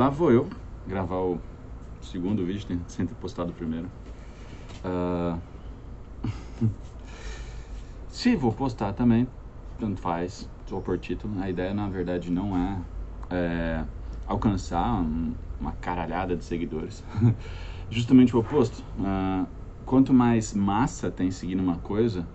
lá 0.00 0.08
vou 0.08 0.32
eu 0.32 0.48
gravar 0.86 1.18
o 1.18 1.38
segundo 2.00 2.42
vídeo, 2.46 2.66
tem, 2.66 2.80
sem 2.88 3.06
ter 3.06 3.14
postado 3.16 3.50
o 3.50 3.52
primeiro. 3.52 3.86
Uh, 4.82 5.38
se 8.08 8.34
vou 8.34 8.50
postar 8.50 8.94
também, 8.94 9.28
tanto 9.78 10.00
faz, 10.00 10.48
só 10.64 10.80
por 10.80 10.98
título. 10.98 11.38
A 11.38 11.50
ideia, 11.50 11.74
na 11.74 11.86
verdade, 11.86 12.30
não 12.30 12.56
é, 12.56 12.78
é 13.30 13.84
alcançar 14.26 15.02
um, 15.02 15.34
uma 15.60 15.72
caralhada 15.72 16.34
de 16.34 16.44
seguidores. 16.44 17.04
Justamente 17.90 18.34
o 18.34 18.38
oposto. 18.38 18.82
Uh, 18.98 19.46
quanto 19.84 20.14
mais 20.14 20.54
massa 20.54 21.10
tem 21.10 21.30
seguindo 21.30 21.60
uma 21.60 21.76
coisa, 21.76 22.26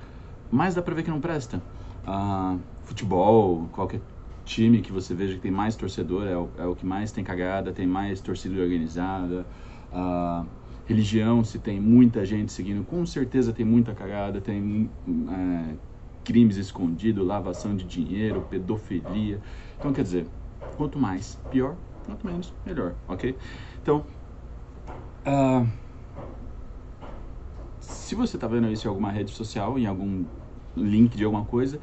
mais 0.51 0.75
dá 0.75 0.83
pra 0.83 0.93
ver 0.93 1.01
que 1.01 1.09
não 1.09 1.19
presta. 1.19 1.59
Uh, 2.07 2.59
futebol, 2.83 3.67
qualquer 3.71 4.01
time 4.45 4.81
que 4.81 4.91
você 4.91 5.13
veja 5.13 5.33
que 5.35 5.41
tem 5.41 5.51
mais 5.51 5.75
torcedor 5.75 6.27
é 6.27 6.37
o, 6.37 6.49
é 6.57 6.65
o 6.65 6.75
que 6.75 6.85
mais 6.85 7.11
tem 7.11 7.23
cagada, 7.23 7.73
tem 7.73 7.87
mais 7.87 8.21
torcida 8.21 8.61
organizada. 8.61 9.45
Uh, 9.91 10.45
religião, 10.85 11.43
se 11.43 11.59
tem 11.59 11.79
muita 11.79 12.23
gente 12.23 12.51
seguindo, 12.51 12.85
com 12.85 13.05
certeza 13.05 13.51
tem 13.51 13.65
muita 13.65 13.93
cagada, 13.93 14.39
tem 14.39 14.89
é, 15.29 15.75
crimes 16.23 16.57
escondidos, 16.57 17.25
lavação 17.25 17.75
de 17.75 17.83
dinheiro, 17.83 18.45
pedofilia. 18.49 19.41
Então, 19.77 19.91
quer 19.91 20.03
dizer, 20.03 20.27
quanto 20.77 20.99
mais 20.99 21.39
pior, 21.49 21.75
quanto 22.05 22.25
menos 22.25 22.53
melhor, 22.63 22.93
ok? 23.07 23.35
Então, 23.81 24.05
uh, 25.25 25.67
se 27.79 28.13
você 28.13 28.37
está 28.37 28.47
vendo 28.47 28.71
isso 28.71 28.87
em 28.87 28.89
alguma 28.89 29.11
rede 29.11 29.31
social, 29.31 29.79
em 29.79 29.87
algum 29.87 30.23
link 30.77 31.17
de 31.17 31.23
alguma 31.23 31.45
coisa, 31.45 31.79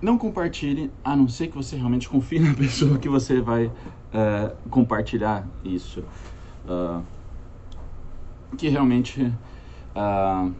não 0.00 0.16
compartilhe, 0.16 0.90
a 1.04 1.14
não 1.14 1.28
ser 1.28 1.48
que 1.48 1.56
você 1.56 1.76
realmente 1.76 2.08
confie 2.08 2.38
na 2.40 2.54
pessoa 2.54 2.98
que 2.98 3.08
você 3.08 3.40
vai 3.40 3.66
uh, 3.66 3.72
compartilhar 4.70 5.46
isso. 5.64 6.04
Uh, 6.66 7.02
que 8.56 8.68
realmente 8.68 9.22
uh, 9.22 10.52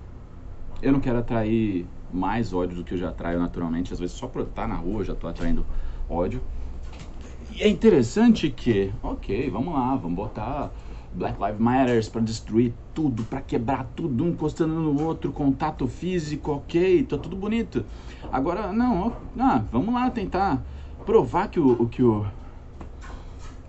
eu 0.81 0.93
não 0.93 1.01
quero 1.01 1.19
atrair 1.19 1.87
mais 2.13 2.53
ódio 2.53 2.77
do 2.77 2.85
que 2.85 2.95
eu 2.95 2.99
já 2.99 3.09
atraio 3.09 3.39
naturalmente. 3.39 3.93
Às 3.93 3.99
vezes 3.99 4.17
só 4.17 4.27
por 4.27 4.43
estar 4.43 4.67
na 4.67 4.77
rua 4.77 5.05
já 5.05 5.13
estou 5.13 5.29
atraindo 5.29 5.65
ódio. 6.09 6.41
E 7.53 7.63
é 7.63 7.69
interessante 7.69 8.51
que, 8.51 8.93
ok, 9.03 9.51
vamos 9.51 9.75
lá, 9.75 9.97
vamos 9.97 10.17
botar 10.17 10.71
Black 11.13 11.37
Lives 11.43 11.61
Matters 11.61 12.09
para 12.09 12.21
destruir 12.21 12.73
tudo, 12.95 13.25
para 13.25 13.41
quebrar 13.41 13.85
tudo, 13.97 14.25
um 14.25 14.29
encostando 14.29 14.75
no 14.75 15.03
outro, 15.03 15.33
contato 15.33 15.87
físico, 15.89 16.53
ok, 16.53 17.03
tá 17.05 17.19
tudo 17.19 17.37
bonito. 17.37 17.85
Agora, 18.33 18.73
não, 18.73 19.13
ah, 19.39 19.63
vamos 19.73 19.93
lá 19.93 20.09
tentar 20.11 20.63
provar 21.05 21.49
que 21.49 21.59
o, 21.59 21.87
que 21.87 22.03
o, 22.03 22.25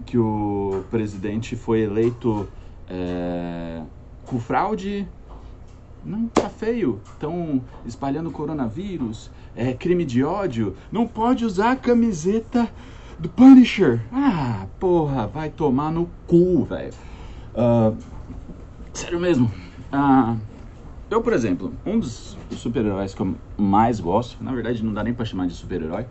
que 0.05 0.17
o 0.17 0.83
presidente 0.91 1.55
foi 1.55 1.81
eleito 1.81 2.47
é, 2.87 3.81
com 4.25 4.39
fraude. 4.39 5.07
Não, 6.03 6.27
tá 6.27 6.49
feio. 6.49 6.99
Estão 7.05 7.61
espalhando 7.85 8.31
coronavírus, 8.31 9.31
é 9.55 9.73
crime 9.73 10.03
de 10.03 10.23
ódio. 10.23 10.75
Não 10.91 11.07
pode 11.07 11.45
usar 11.45 11.71
a 11.71 11.75
camiseta 11.75 12.69
do 13.17 13.29
Punisher. 13.29 14.01
Ah, 14.11 14.65
porra, 14.79 15.27
vai 15.27 15.49
tomar 15.49 15.91
no 15.91 16.09
cu, 16.27 16.65
velho. 16.65 16.93
Uh, 17.53 17.97
sério 18.93 19.19
mesmo. 19.19 19.47
Uh, 19.93 20.41
eu, 21.09 21.21
por 21.21 21.33
exemplo, 21.33 21.79
um 21.85 21.99
dos 21.99 22.37
super-heróis 22.51 23.13
que 23.13 23.21
eu 23.21 23.39
mais 23.59 23.99
gosto, 23.99 24.43
na 24.43 24.53
verdade 24.53 24.83
não 24.83 24.93
dá 24.93 25.03
nem 25.03 25.13
pra 25.13 25.25
chamar 25.25 25.47
de 25.47 25.55
super-herói, 25.55 26.07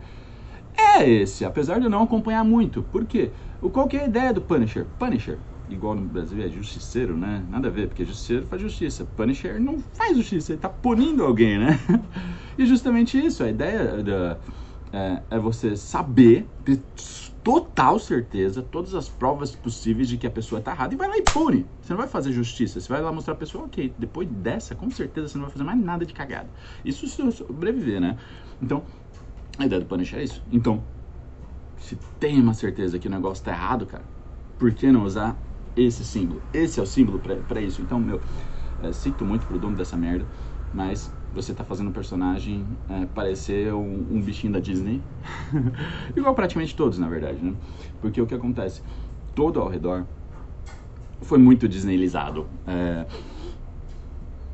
é 0.77 1.09
esse, 1.09 1.45
apesar 1.45 1.79
de 1.79 1.85
eu 1.85 1.89
não 1.89 2.03
acompanhar 2.03 2.43
muito. 2.43 2.83
Por 2.83 3.05
quê? 3.05 3.33
O, 3.61 3.69
qual 3.71 3.87
que 3.87 3.97
é 3.97 4.03
a 4.03 4.07
ideia 4.07 4.33
do 4.33 4.41
Punisher? 4.41 4.87
Punisher, 4.97 5.43
igual 5.67 5.95
no 5.95 6.07
Brasil 6.07 6.41
é 6.43 6.49
justiceiro, 6.49 7.17
né? 7.17 7.45
Nada 7.49 7.67
a 7.69 7.71
ver, 7.71 7.87
porque 7.87 8.05
justiceiro 8.05 8.45
faz 8.47 8.61
justiça. 8.61 9.05
Punisher 9.05 9.59
não 9.61 9.79
faz 9.79 10.17
justiça, 10.17 10.53
ele 10.53 10.61
tá 10.61 10.69
punindo 10.69 11.23
alguém, 11.23 11.59
né? 11.59 11.79
e 12.57 12.65
justamente 12.65 13.17
isso, 13.23 13.43
a 13.43 13.49
ideia 13.49 14.03
da, 14.03 14.39
é, 14.91 15.23
é 15.31 15.39
você 15.39 15.75
saber, 15.75 16.51
ter 16.63 16.83
total 17.43 17.97
certeza, 17.97 18.61
todas 18.61 18.93
as 18.93 19.09
provas 19.09 19.55
possíveis 19.55 20.07
de 20.07 20.17
que 20.17 20.27
a 20.27 20.31
pessoa 20.31 20.59
está 20.59 20.71
errada 20.71 20.93
e 20.93 20.97
vai 20.97 21.07
lá 21.07 21.17
e 21.17 21.23
pune. 21.23 21.65
Você 21.81 21.93
não 21.93 21.97
vai 21.97 22.07
fazer 22.07 22.31
justiça, 22.31 22.79
você 22.79 22.87
vai 22.87 23.01
lá 23.01 23.11
mostrar 23.11 23.33
a 23.33 23.37
pessoa, 23.37 23.65
ok, 23.65 23.93
depois 23.97 24.27
dessa, 24.27 24.75
com 24.75 24.89
certeza 24.91 25.29
você 25.29 25.37
não 25.37 25.45
vai 25.45 25.51
fazer 25.51 25.63
mais 25.63 25.79
nada 25.79 26.05
de 26.05 26.13
cagada. 26.13 26.49
Isso 26.85 27.07
se 27.07 27.31
sobreviver, 27.31 27.99
né? 27.99 28.17
Então, 28.61 28.83
a 29.57 29.65
ideia 29.65 29.81
do 29.81 29.87
Punisher 29.87 30.19
é 30.19 30.23
isso. 30.23 30.43
Então, 30.51 30.83
se 31.77 31.97
tem 32.19 32.39
uma 32.39 32.53
certeza 32.53 32.99
que 32.99 33.07
o 33.07 33.11
negócio 33.11 33.41
está 33.41 33.51
errado, 33.51 33.85
cara, 33.85 34.03
por 34.59 34.71
que 34.71 34.91
não 34.91 35.03
usar 35.03 35.35
esse 35.75 36.05
símbolo? 36.05 36.41
Esse 36.53 36.79
é 36.79 36.83
o 36.83 36.85
símbolo 36.85 37.19
para 37.19 37.61
isso. 37.61 37.81
Então, 37.81 37.99
meu, 37.99 38.21
é, 38.83 38.91
sinto 38.91 39.25
muito 39.25 39.47
pro 39.47 39.57
dono 39.57 39.75
dessa 39.75 39.97
merda, 39.97 40.25
mas 40.73 41.11
você 41.33 41.53
tá 41.53 41.63
fazendo 41.63 41.89
o 41.89 41.93
personagem 41.93 42.65
é, 42.89 43.05
parecer 43.05 43.73
um, 43.73 44.05
um, 44.11 44.21
bichinho 44.21 44.53
da 44.53 44.59
Disney. 44.59 45.01
Igual 46.15 46.35
praticamente 46.35 46.75
todos, 46.75 46.97
na 46.97 47.07
verdade, 47.07 47.43
né? 47.43 47.53
Porque 48.01 48.21
o 48.21 48.27
que 48.27 48.33
acontece? 48.33 48.81
Todo 49.33 49.59
ao 49.61 49.69
redor 49.69 50.05
foi 51.21 51.37
muito 51.37 51.67
Disneylizado. 51.67 52.47
É, 52.67 53.05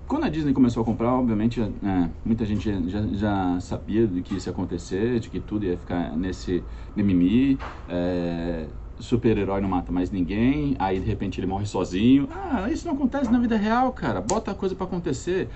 quando 0.08 0.26
a 0.26 0.30
Disney 0.30 0.54
começou 0.54 0.82
a 0.84 0.86
comprar, 0.86 1.14
obviamente, 1.14 1.60
é, 1.62 2.10
muita 2.24 2.46
gente 2.46 2.90
já, 2.90 3.02
já, 3.08 3.60
sabia 3.60 4.08
de 4.08 4.22
que 4.22 4.36
isso 4.36 4.48
ia 4.48 4.54
acontecer, 4.54 5.20
de 5.20 5.30
que 5.30 5.40
tudo 5.40 5.66
ia 5.66 5.78
ficar 5.78 6.16
nesse 6.16 6.64
mimimi. 6.96 7.60
É, 7.90 8.68
super-herói 9.00 9.62
não 9.62 9.70
mata 9.70 9.92
mais 9.92 10.10
ninguém, 10.10 10.76
aí 10.80 11.00
de 11.00 11.06
repente 11.06 11.40
ele 11.40 11.48
morre 11.48 11.66
sozinho. 11.66 12.28
Ah, 12.32 12.70
isso 12.72 12.88
não 12.88 12.96
acontece 12.96 13.32
na 13.32 13.38
vida 13.38 13.58
real, 13.58 13.92
cara. 13.92 14.22
Bota 14.22 14.52
a 14.52 14.56
coisa 14.56 14.76
para 14.76 14.86
acontecer. 14.86 15.50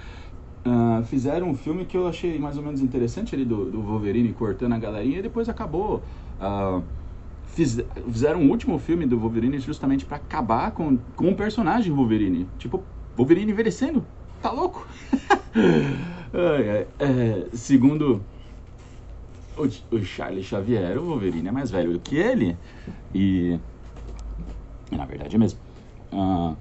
Uh, 0.64 1.04
fizeram 1.06 1.50
um 1.50 1.56
filme 1.56 1.86
que 1.86 1.98
eu 1.98 2.08
achei 2.08 2.38
mais 2.38 2.56
ou 2.56 2.64
menos 2.64 2.82
interessante 2.82 3.34
ali 3.34 3.44
do, 3.44 3.72
do 3.72 3.82
Wolverine 3.82 4.32
cortando 4.32 4.74
a 4.74 4.78
galerinha 4.78 5.20
e 5.20 5.22
depois 5.22 5.50
acabou. 5.50 6.04
Uh, 6.40 6.84
fiz, 7.48 7.80
fizeram 8.12 8.42
um 8.42 8.50
último 8.50 8.78
filme 8.78 9.06
do 9.06 9.18
Wolverine 9.18 9.60
justamente 9.60 10.06
para 10.06 10.18
acabar 10.18 10.72
com, 10.72 10.98
com 11.16 11.30
o 11.30 11.36
personagem 11.36 11.92
Wolverine. 11.92 12.48
Tipo, 12.60 12.84
Wolverine 13.18 13.52
envelhecendo. 13.52 14.06
Tá 14.42 14.52
louco? 14.52 14.88
é, 16.34 16.88
é, 17.00 17.48
segundo 17.54 18.22
o, 19.58 19.96
o 19.96 20.04
Charlie 20.04 20.44
Xavier, 20.44 20.98
o 20.98 21.06
Wolverine 21.06 21.48
é 21.48 21.52
mais 21.52 21.72
velho 21.72 21.94
do 21.94 22.00
que 22.00 22.16
ele. 22.16 22.58
E. 23.14 23.60
Na 24.92 25.06
verdade 25.06 25.36
é 25.36 25.40
mesmo. 25.40 25.60
Uh, 26.12 26.56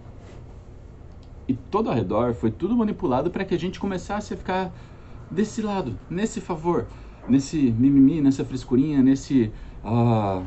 e 1.50 1.54
todo 1.68 1.88
ao 1.88 1.94
redor 1.96 2.32
foi 2.32 2.48
tudo 2.48 2.76
manipulado 2.76 3.28
para 3.28 3.44
que 3.44 3.52
a 3.52 3.58
gente 3.58 3.80
começasse 3.80 4.32
a 4.32 4.36
ficar 4.36 4.72
desse 5.28 5.60
lado, 5.60 5.98
nesse 6.08 6.40
favor, 6.40 6.86
nesse 7.28 7.56
mimimi, 7.56 8.20
nessa 8.20 8.44
frescurinha, 8.44 9.02
nesse 9.02 9.50
ah, 9.82 10.42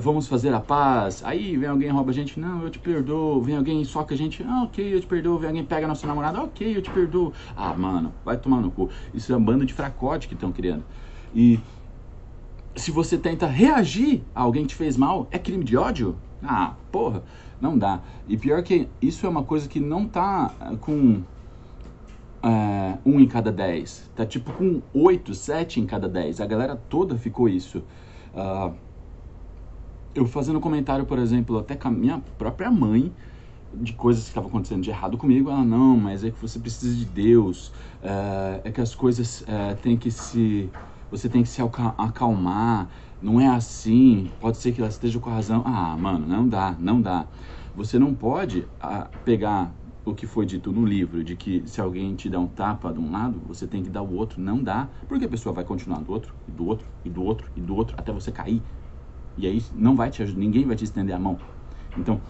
vamos 0.00 0.28
fazer 0.28 0.54
a 0.54 0.60
paz. 0.60 1.24
Aí 1.24 1.56
vem 1.56 1.68
alguém 1.68 1.90
rouba 1.90 2.12
a 2.12 2.14
gente, 2.14 2.38
não, 2.38 2.62
eu 2.62 2.70
te 2.70 2.78
perdoo. 2.78 3.42
Vem 3.42 3.56
alguém 3.56 3.84
soca 3.84 4.14
a 4.14 4.16
gente, 4.16 4.44
ah, 4.44 4.62
ok, 4.62 4.94
eu 4.94 5.00
te 5.00 5.08
perdoo. 5.08 5.40
Vem 5.40 5.48
alguém 5.48 5.64
pega 5.64 5.88
nossa 5.88 6.06
namorada, 6.06 6.40
ok, 6.40 6.76
eu 6.76 6.82
te 6.82 6.90
perdoo. 6.90 7.32
Ah, 7.56 7.74
mano, 7.74 8.14
vai 8.24 8.36
tomar 8.36 8.60
no 8.60 8.70
cu. 8.70 8.88
Isso 9.12 9.32
é 9.32 9.36
um 9.36 9.44
bando 9.44 9.66
de 9.66 9.74
fracote 9.74 10.28
que 10.28 10.34
estão 10.34 10.52
criando. 10.52 10.84
E 11.34 11.58
se 12.78 12.90
você 12.90 13.18
tenta 13.18 13.46
reagir 13.46 14.22
a 14.34 14.42
alguém 14.42 14.62
que 14.62 14.68
te 14.70 14.74
fez 14.74 14.96
mal, 14.96 15.26
é 15.30 15.38
crime 15.38 15.64
de 15.64 15.76
ódio? 15.76 16.16
Ah, 16.42 16.74
porra. 16.90 17.22
Não 17.60 17.76
dá. 17.76 18.00
E 18.28 18.36
pior 18.36 18.62
que 18.62 18.88
isso 19.02 19.26
é 19.26 19.28
uma 19.28 19.42
coisa 19.42 19.68
que 19.68 19.80
não 19.80 20.06
tá 20.06 20.54
eh, 20.60 20.76
com 20.80 21.22
é, 22.42 22.98
um 23.04 23.18
em 23.18 23.26
cada 23.26 23.50
dez. 23.50 24.08
Tá 24.14 24.24
tipo 24.24 24.52
com 24.52 24.80
oito, 24.94 25.34
sete 25.34 25.80
em 25.80 25.86
cada 25.86 26.08
dez. 26.08 26.40
A 26.40 26.46
galera 26.46 26.76
toda 26.76 27.16
ficou 27.16 27.48
isso. 27.48 27.82
Uh, 28.32 28.72
eu 30.14 30.26
fazendo 30.26 30.60
comentário, 30.60 31.04
por 31.04 31.18
exemplo, 31.18 31.58
até 31.58 31.74
com 31.74 31.88
a 31.88 31.90
minha 31.90 32.22
própria 32.38 32.70
mãe, 32.70 33.12
de 33.74 33.92
coisas 33.92 34.24
que 34.24 34.30
estavam 34.30 34.48
acontecendo 34.48 34.82
de 34.82 34.90
errado 34.90 35.18
comigo. 35.18 35.50
Ela, 35.50 35.64
não, 35.64 35.96
mas 35.96 36.24
é 36.24 36.30
que 36.30 36.40
você 36.40 36.58
precisa 36.58 36.96
de 36.96 37.04
Deus. 37.04 37.68
Uh, 38.02 38.60
é 38.64 38.70
que 38.72 38.80
as 38.80 38.94
coisas 38.94 39.42
uh, 39.42 39.76
têm 39.82 39.96
que 39.96 40.10
se. 40.10 40.70
Você 41.10 41.28
tem 41.28 41.42
que 41.42 41.48
se 41.48 41.62
acalmar 41.62 42.88
não 43.20 43.40
é 43.40 43.48
assim, 43.48 44.30
pode 44.40 44.58
ser 44.58 44.72
que 44.72 44.80
ela 44.80 44.88
esteja 44.88 45.18
com 45.18 45.28
a 45.28 45.34
razão. 45.34 45.62
Ah, 45.66 45.96
mano, 45.96 46.26
não 46.26 46.48
dá, 46.48 46.76
não 46.78 47.00
dá. 47.00 47.26
Você 47.74 47.98
não 47.98 48.14
pode 48.14 48.64
ah, 48.80 49.08
pegar 49.24 49.72
o 50.04 50.14
que 50.14 50.26
foi 50.26 50.46
dito 50.46 50.72
no 50.72 50.84
livro, 50.86 51.22
de 51.24 51.36
que 51.36 51.66
se 51.66 51.80
alguém 51.80 52.14
te 52.14 52.30
dá 52.30 52.38
um 52.38 52.46
tapa 52.46 52.92
de 52.92 53.00
um 53.00 53.10
lado, 53.10 53.40
você 53.46 53.66
tem 53.66 53.82
que 53.82 53.90
dar 53.90 54.02
o 54.02 54.14
outro. 54.14 54.40
Não 54.40 54.62
dá, 54.62 54.88
porque 55.08 55.24
a 55.24 55.28
pessoa 55.28 55.52
vai 55.52 55.64
continuar 55.64 55.98
do 55.98 56.12
outro, 56.12 56.32
e 56.46 56.52
do 56.52 56.66
outro, 56.66 56.86
e 57.04 57.10
do 57.10 57.24
outro, 57.24 57.50
e 57.56 57.60
do 57.60 57.74
outro, 57.74 57.96
até 57.98 58.12
você 58.12 58.30
cair. 58.30 58.62
E 59.36 59.46
aí 59.46 59.62
não 59.74 59.96
vai 59.96 60.10
te 60.10 60.22
ajudar, 60.22 60.38
ninguém 60.38 60.64
vai 60.64 60.76
te 60.76 60.84
estender 60.84 61.14
a 61.14 61.18
mão. 61.18 61.38
Então, 61.96 62.20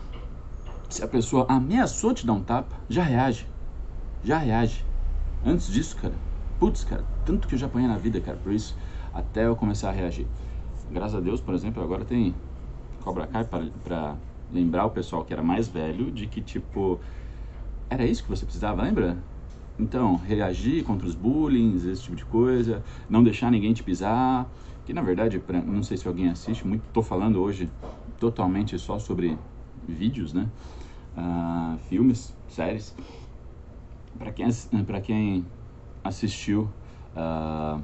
se 0.89 1.05
a 1.05 1.09
pessoa 1.09 1.47
ameaçou 1.49 2.15
te 2.15 2.27
dar 2.27 2.33
um 2.33 2.43
tapa, 2.43 2.75
já 2.89 3.03
reage. 3.03 3.47
Já 4.25 4.39
reage. 4.39 4.85
Antes 5.45 5.69
disso, 5.69 5.97
cara, 5.97 6.15
putz, 6.59 6.85
cara, 6.85 7.05
tanto 7.25 7.47
que 7.49 7.55
eu 7.55 7.59
já 7.59 7.67
apanhei 7.67 7.89
na 7.89 7.97
vida, 7.97 8.21
cara, 8.21 8.37
por 8.37 8.53
isso, 8.53 8.77
até 9.13 9.47
eu 9.47 9.57
começar 9.57 9.91
a 9.91 9.93
reagir. 9.93 10.27
Graças 10.91 11.17
a 11.17 11.21
Deus, 11.21 11.41
por 11.41 11.55
exemplo, 11.55 11.83
agora 11.83 12.05
tem 12.05 12.35
Cobra 13.03 13.27
Kai 13.27 13.45
para 13.45 14.17
lembrar 14.53 14.87
o 14.87 14.91
pessoal 14.91 15.25
que 15.25 15.33
era 15.33 15.43
mais 15.43 15.69
velho 15.69 16.11
de 16.11 16.27
que, 16.27 16.41
tipo, 16.41 17.01
era 17.91 18.05
isso 18.07 18.23
que 18.23 18.31
você 18.31 18.45
precisava, 18.45 18.83
lembra? 18.83 19.17
Então, 19.79 20.17
reagir 20.17 20.83
contra 20.85 21.07
os 21.07 21.15
bullying, 21.15 21.77
esse 21.77 22.03
tipo 22.03 22.17
de 22.17 22.25
coisa, 22.25 22.83
não 23.09 23.23
deixar 23.23 23.51
ninguém 23.51 23.73
te 23.73 23.83
pisar. 23.83 24.51
Que 24.85 24.93
na 24.93 25.03
verdade, 25.03 25.39
pra, 25.39 25.61
não 25.61 25.83
sei 25.83 25.97
se 25.97 26.09
alguém 26.09 26.29
assiste, 26.29 26.67
muito 26.67 26.83
tô 26.93 27.03
falando 27.03 27.41
hoje 27.41 27.71
totalmente 28.19 28.79
só 28.79 28.99
sobre 28.99 29.37
vídeos, 29.87 30.33
né? 30.33 30.49
Uh, 31.17 31.79
filmes, 31.89 32.35
séries. 32.49 32.95
Para 34.19 34.33
quem, 34.33 34.49
pra 34.87 35.01
quem 35.01 35.47
assistiu 36.09 36.71
uh, 37.15 37.83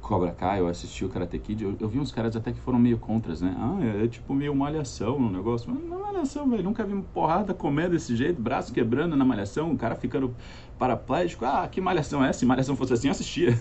Cobra 0.00 0.32
Kai, 0.32 0.60
eu 0.60 0.68
assisti 0.68 1.04
o 1.04 1.08
Karate 1.08 1.38
Kid, 1.38 1.64
eu, 1.64 1.76
eu, 1.80 1.88
vi 1.88 1.98
uns 1.98 2.12
caras 2.12 2.36
até 2.36 2.52
que 2.52 2.60
foram 2.60 2.78
meio 2.78 2.96
contras, 2.96 3.40
né? 3.40 3.54
Ah, 3.58 3.84
é, 3.84 4.04
é 4.04 4.08
tipo 4.08 4.32
meio 4.34 4.54
malhação 4.54 5.18
no 5.18 5.30
negócio. 5.30 5.72
Não 5.72 5.98
é 5.98 6.12
malhação, 6.12 6.48
velho. 6.48 6.62
Nunca 6.62 6.84
vi 6.84 6.92
uma 6.92 7.02
porrada 7.02 7.52
comer 7.52 7.90
desse 7.90 8.14
jeito, 8.14 8.40
braço 8.40 8.72
quebrando 8.72 9.16
na 9.16 9.24
malhação, 9.24 9.72
o 9.72 9.76
cara 9.76 9.96
ficando 9.96 10.36
paraplégico. 10.78 11.44
Ah, 11.44 11.66
que 11.66 11.80
malhação 11.80 12.24
é? 12.24 12.32
Se 12.32 12.46
malhação 12.46 12.76
fosse 12.76 12.92
assim, 12.92 13.08
eu 13.08 13.12
assistia. 13.12 13.50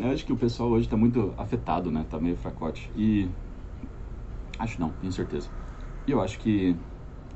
eu 0.00 0.10
acho 0.10 0.24
que 0.24 0.32
o 0.32 0.36
pessoal 0.36 0.70
hoje 0.70 0.88
tá 0.88 0.96
muito 0.96 1.34
afetado, 1.36 1.90
né? 1.90 2.06
Tá 2.08 2.18
meio 2.18 2.36
fracote. 2.36 2.90
E. 2.96 3.28
Acho 4.58 4.80
não, 4.80 4.90
tenho 4.92 5.12
certeza. 5.12 5.50
E 6.06 6.12
eu 6.12 6.20
acho 6.20 6.38
que 6.38 6.76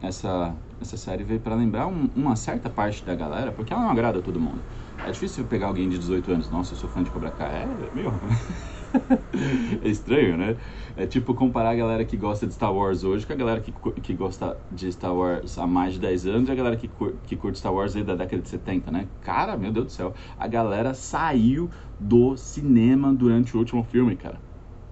essa, 0.00 0.56
essa 0.84 0.96
série 0.96 1.24
veio 1.24 1.40
para 1.40 1.54
lembrar 1.54 1.86
um, 1.86 2.08
uma 2.14 2.36
certa 2.36 2.68
parte 2.68 3.04
da 3.04 3.14
galera, 3.14 3.50
porque 3.50 3.72
ela 3.72 3.82
não 3.82 3.90
agrada 3.90 4.18
a 4.18 4.22
todo 4.22 4.38
mundo. 4.38 4.60
É 5.04 5.10
difícil 5.10 5.44
pegar 5.44 5.66
alguém 5.66 5.88
de 5.88 5.98
18 5.98 6.30
anos, 6.30 6.50
nossa, 6.50 6.74
eu 6.74 6.78
sou 6.78 6.88
fã 6.88 7.02
de 7.02 7.10
Cobra 7.10 7.30
Kai. 7.30 7.62
É, 7.62 7.90
meu. 7.94 8.12
é 9.82 9.88
estranho, 9.88 10.36
né? 10.36 10.56
É 10.96 11.06
tipo 11.06 11.34
comparar 11.34 11.70
a 11.70 11.74
galera 11.74 12.04
que 12.04 12.16
gosta 12.16 12.46
de 12.46 12.54
Star 12.54 12.72
Wars 12.72 13.02
hoje 13.02 13.26
com 13.26 13.32
a 13.32 13.36
galera 13.36 13.60
que, 13.60 13.72
que 13.72 14.14
gosta 14.14 14.56
de 14.70 14.92
Star 14.92 15.14
Wars 15.14 15.58
há 15.58 15.66
mais 15.66 15.94
de 15.94 16.00
10 16.00 16.26
anos 16.26 16.48
e 16.48 16.52
a 16.52 16.54
galera 16.54 16.76
que, 16.76 16.88
que 17.26 17.36
curte 17.36 17.58
Star 17.58 17.74
Wars 17.74 17.96
aí 17.96 18.04
da 18.04 18.14
década 18.14 18.42
de 18.42 18.48
70, 18.48 18.90
né? 18.90 19.08
Cara, 19.20 19.56
meu 19.56 19.72
Deus 19.72 19.86
do 19.86 19.92
céu, 19.92 20.14
a 20.38 20.46
galera 20.46 20.94
saiu 20.94 21.70
do 21.98 22.36
cinema 22.36 23.12
durante 23.12 23.56
o 23.56 23.58
último 23.58 23.82
filme, 23.84 24.16
cara. 24.16 24.40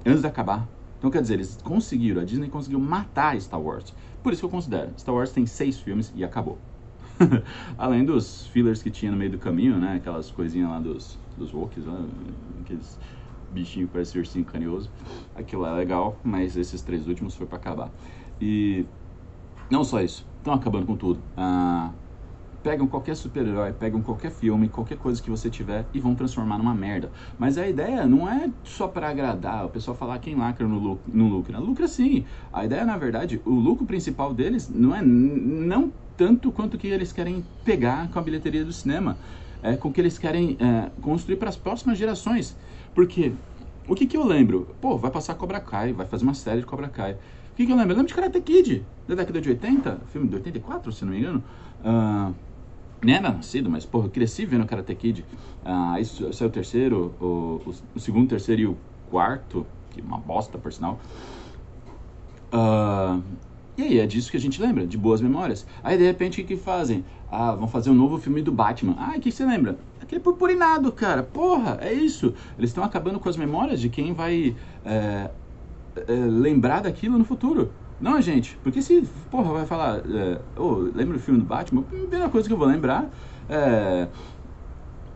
Antes 0.05 0.23
de 0.23 0.27
acabar. 0.27 0.69
Então, 0.99 1.11
quer 1.11 1.21
dizer, 1.21 1.35
eles 1.35 1.59
conseguiram, 1.63 2.23
a 2.23 2.25
Disney 2.25 2.49
conseguiu 2.49 2.79
matar 2.79 3.41
Star 3.41 3.61
Wars. 3.61 3.93
Por 4.23 4.33
isso 4.33 4.43
que 4.43 4.47
eu 4.47 4.51
considero. 4.51 4.93
Star 4.99 5.15
Wars 5.15 5.33
tem 5.33 5.47
seis 5.47 5.79
filmes 5.81 6.13
e 6.15 6.25
acabou. 6.25 6.59
Além 7.77 8.05
dos 8.05 8.47
fillers 8.49 8.83
que 8.83 8.91
tinha 8.91 9.11
no 9.11 9.17
meio 9.17 9.31
do 9.31 9.39
caminho, 9.39 9.79
né? 9.79 9.95
Aquelas 9.97 10.31
coisinhas 10.31 10.69
lá 10.69 10.79
dos, 10.79 11.19
dos 11.37 11.53
Wookiees, 11.53 11.87
né? 11.87 12.07
aqueles 12.63 12.99
bichinhos 13.51 13.89
que 13.89 13.93
parecem 13.93 14.21
ursinho 14.21 14.45
carinhoso. 14.45 14.91
Aquilo 15.35 15.67
é 15.67 15.73
legal, 15.73 16.17
mas 16.23 16.57
esses 16.57 16.83
três 16.83 17.07
últimos 17.07 17.35
foi 17.35 17.47
para 17.47 17.59
acabar. 17.59 17.91
E 18.41 18.85
não 19.71 19.85
só 19.85 20.01
isso, 20.01 20.27
estão 20.39 20.55
acabando 20.55 20.87
com 20.87 20.97
tudo. 20.97 21.21
Ah, 21.37 21.91
pegam 22.63 22.87
qualquer 22.87 23.17
super-herói, 23.17 23.73
pegam 23.73 24.01
qualquer 24.01 24.31
filme, 24.31 24.69
qualquer 24.69 24.97
coisa 24.97 25.21
que 25.21 25.29
você 25.29 25.51
tiver 25.51 25.85
e 25.93 26.01
vão 26.01 26.15
transformar 26.15 26.59
numa 26.59 26.75
merda. 26.75 27.11
Mas 27.39 27.59
a 27.59 27.67
ideia 27.67 28.07
não 28.07 28.29
é 28.29 28.51
só 28.63 28.87
para 28.87 29.09
agradar, 29.09 29.67
o 29.67 29.69
pessoal 29.69 29.97
falar 29.97 30.19
quem 30.19 30.35
lacra 30.35 30.67
no, 30.67 30.79
lucro, 30.79 31.13
no 31.13 31.29
lucro. 31.29 31.61
Lucra 31.61 31.89
sim. 31.89 32.25
A 32.53 32.65
ideia, 32.65 32.85
na 32.85 32.97
verdade, 32.97 33.41
o 33.45 33.51
lucro 33.51 33.85
principal 33.85 34.33
deles 34.33 34.71
não 34.73 34.95
é 34.95 35.03
não 35.03 35.93
tanto 36.17 36.53
quanto 36.53 36.79
que 36.79 36.87
eles 36.87 37.13
querem 37.13 37.45
pegar 37.65 38.09
com 38.11 38.19
a 38.19 38.23
bilheteria 38.23 38.65
do 38.65 38.73
cinema, 38.73 39.17
é, 39.63 39.77
com 39.77 39.89
o 39.89 39.93
que 39.93 40.01
eles 40.01 40.19
querem 40.19 40.57
é, 40.61 40.91
construir 41.01 41.37
para 41.37 41.49
as 41.49 41.57
próximas 41.57 41.99
gerações. 41.99 42.57
Porque 42.95 43.33
o 43.89 43.95
que, 43.95 44.07
que 44.07 44.17
eu 44.17 44.25
lembro? 44.25 44.75
Pô, 44.81 44.97
vai 44.97 45.11
passar 45.11 45.35
Cobra 45.35 45.61
Kai, 45.61 45.93
vai 45.93 46.07
fazer 46.07 46.23
uma 46.23 46.35
série 46.35 46.61
de 46.61 46.67
Cobra 46.67 46.89
Kai. 46.89 47.13
O 47.53 47.55
que, 47.55 47.67
que 47.67 47.73
eu 47.73 47.77
lembro? 47.77 47.93
Eu 47.93 47.97
lembro 47.97 48.09
de 48.09 48.15
Karate 48.15 48.41
Kid, 48.41 48.87
da 49.07 49.15
década 49.15 49.41
de 49.41 49.49
80, 49.49 50.01
filme 50.07 50.29
de 50.29 50.37
84, 50.37 50.93
se 50.93 51.05
não 51.05 51.13
me 51.13 51.19
engano. 51.19 51.45
Uh, 51.85 52.35
nem 53.03 53.17
era 53.17 53.31
nascido, 53.31 53.69
mas, 53.69 53.85
porra, 53.85 54.07
eu 54.07 54.11
cresci 54.11 54.47
vendo 54.47 54.65
Karate 54.65 54.95
Kid. 54.95 55.25
Uh, 55.65 55.93
aí 55.93 56.05
saiu 56.05 56.49
o 56.49 56.51
terceiro, 56.51 57.15
o, 57.21 57.25
o, 57.67 57.75
o, 57.97 58.01
segundo, 58.01 58.29
terceiro 58.29 58.63
e 58.63 58.67
o 58.67 58.77
quarto, 59.11 59.67
que 59.91 60.01
é 60.01 60.05
uma 60.05 60.19
bosta, 60.19 60.57
por 60.57 60.73
sinal. 60.73 61.01
Uh, 62.53 63.23
e 63.77 63.83
aí 63.83 63.99
é 63.99 64.07
disso 64.07 64.31
que 64.31 64.37
a 64.37 64.41
gente 64.41 64.61
lembra, 64.61 64.87
de 64.87 64.99
boas 64.99 65.21
memórias. 65.21 65.67
Aí 65.83 65.97
de 65.97 66.05
repente 66.05 66.41
o 66.41 66.45
que 66.45 66.57
fazem? 66.57 67.05
Ah, 67.31 67.55
vão 67.55 67.67
fazer 67.67 67.91
um 67.91 67.95
novo 67.95 68.19
filme 68.19 68.43
do 68.43 68.53
Batman. 68.53 68.95
Ah, 68.99 69.15
o 69.17 69.21
que 69.21 69.33
você 69.33 69.45
lembra? 69.45 69.79
Aquele 70.01 70.21
purpurinado, 70.21 70.93
cara. 70.93 71.23
Porra, 71.23 71.79
é 71.81 71.93
isso. 71.93 72.35
Eles 72.59 72.71
estão 72.71 72.85
acabando 72.85 73.19
com 73.19 73.29
as 73.29 73.37
memórias 73.37 73.81
de 73.81 73.89
quem 73.89 74.13
vai 74.13 74.55
é, 74.85 75.31
é, 75.97 76.13
lembrar 76.13 76.83
daquilo 76.83 77.17
no 77.17 77.25
futuro. 77.25 77.73
Não, 78.03 78.21
gente, 78.21 78.59
porque 78.63 78.83
se, 78.83 79.09
porra, 79.31 79.53
vai 79.53 79.65
falar, 79.65 79.99
é, 79.99 80.41
oh, 80.57 80.75
lembra 80.95 81.17
do 81.17 81.21
filme 81.21 81.41
do 81.41 81.47
Batman? 81.47 81.83
A 81.83 81.85
primeira 81.85 82.29
coisa 82.29 82.49
que 82.49 82.53
eu 82.53 82.59
vou 82.59 82.67
lembrar 82.67 83.09
é 83.49 84.09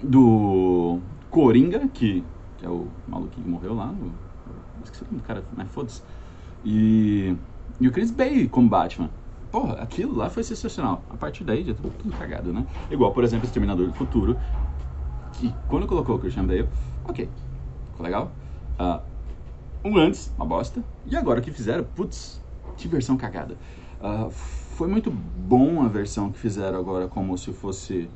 do 0.03 1.01
Coringa, 1.29 1.89
que, 1.89 2.23
que 2.57 2.65
é 2.65 2.69
o 2.69 2.87
maluquinho 3.09 3.45
que 3.45 3.51
morreu 3.51 3.75
lá, 3.75 3.87
no, 3.87 4.13
esqueci 4.85 5.03
o 5.03 5.07
nome 5.07 5.19
do 5.19 5.27
cara, 5.27 5.45
mas 5.57 5.69
foda-se. 5.71 6.01
E 6.65 7.37
e 7.79 7.87
o 7.87 7.93
Chris 7.93 8.11
Bay 8.11 8.49
como 8.49 8.69
Batman. 8.69 9.11
Porra, 9.51 9.75
aquilo 9.75 10.17
lá 10.17 10.31
foi 10.31 10.43
sensacional. 10.43 11.03
A 11.11 11.17
partir 11.17 11.45
daí 11.45 11.65
já 11.65 11.75
tudo, 11.75 11.91
tudo 11.99 12.17
cagado, 12.17 12.53
né? 12.53 12.67
Igual, 12.91 13.13
por 13.13 13.23
exemplo, 13.23 13.47
Exterminador 13.47 13.87
do 13.87 13.93
Futuro. 13.93 14.37
Que 15.35 15.53
quando 15.69 15.87
colocou 15.87 16.17
o 16.17 16.19
Christian 16.19 16.47
Bale, 16.47 16.69
ok, 17.05 17.29
ficou 17.91 18.05
legal. 18.05 18.33
Uh, 18.81 19.01
um 19.85 19.97
antes, 19.99 20.33
uma 20.37 20.47
bosta. 20.47 20.83
E 21.05 21.15
agora 21.17 21.41
o 21.41 21.43
que 21.43 21.51
fizeram, 21.51 21.85
putz, 21.85 22.43
que 22.77 22.89
versão 22.89 23.17
cagada. 23.17 23.57
Uh, 24.01 24.31
foi 24.31 24.89
muito 24.89 25.11
bom 25.11 25.83
a 25.83 25.89
versão 25.89 26.31
que 26.31 26.39
fizeram 26.39 26.79
agora, 26.79 27.09
como 27.09 27.37
se 27.37 27.53
fosse 27.53 28.09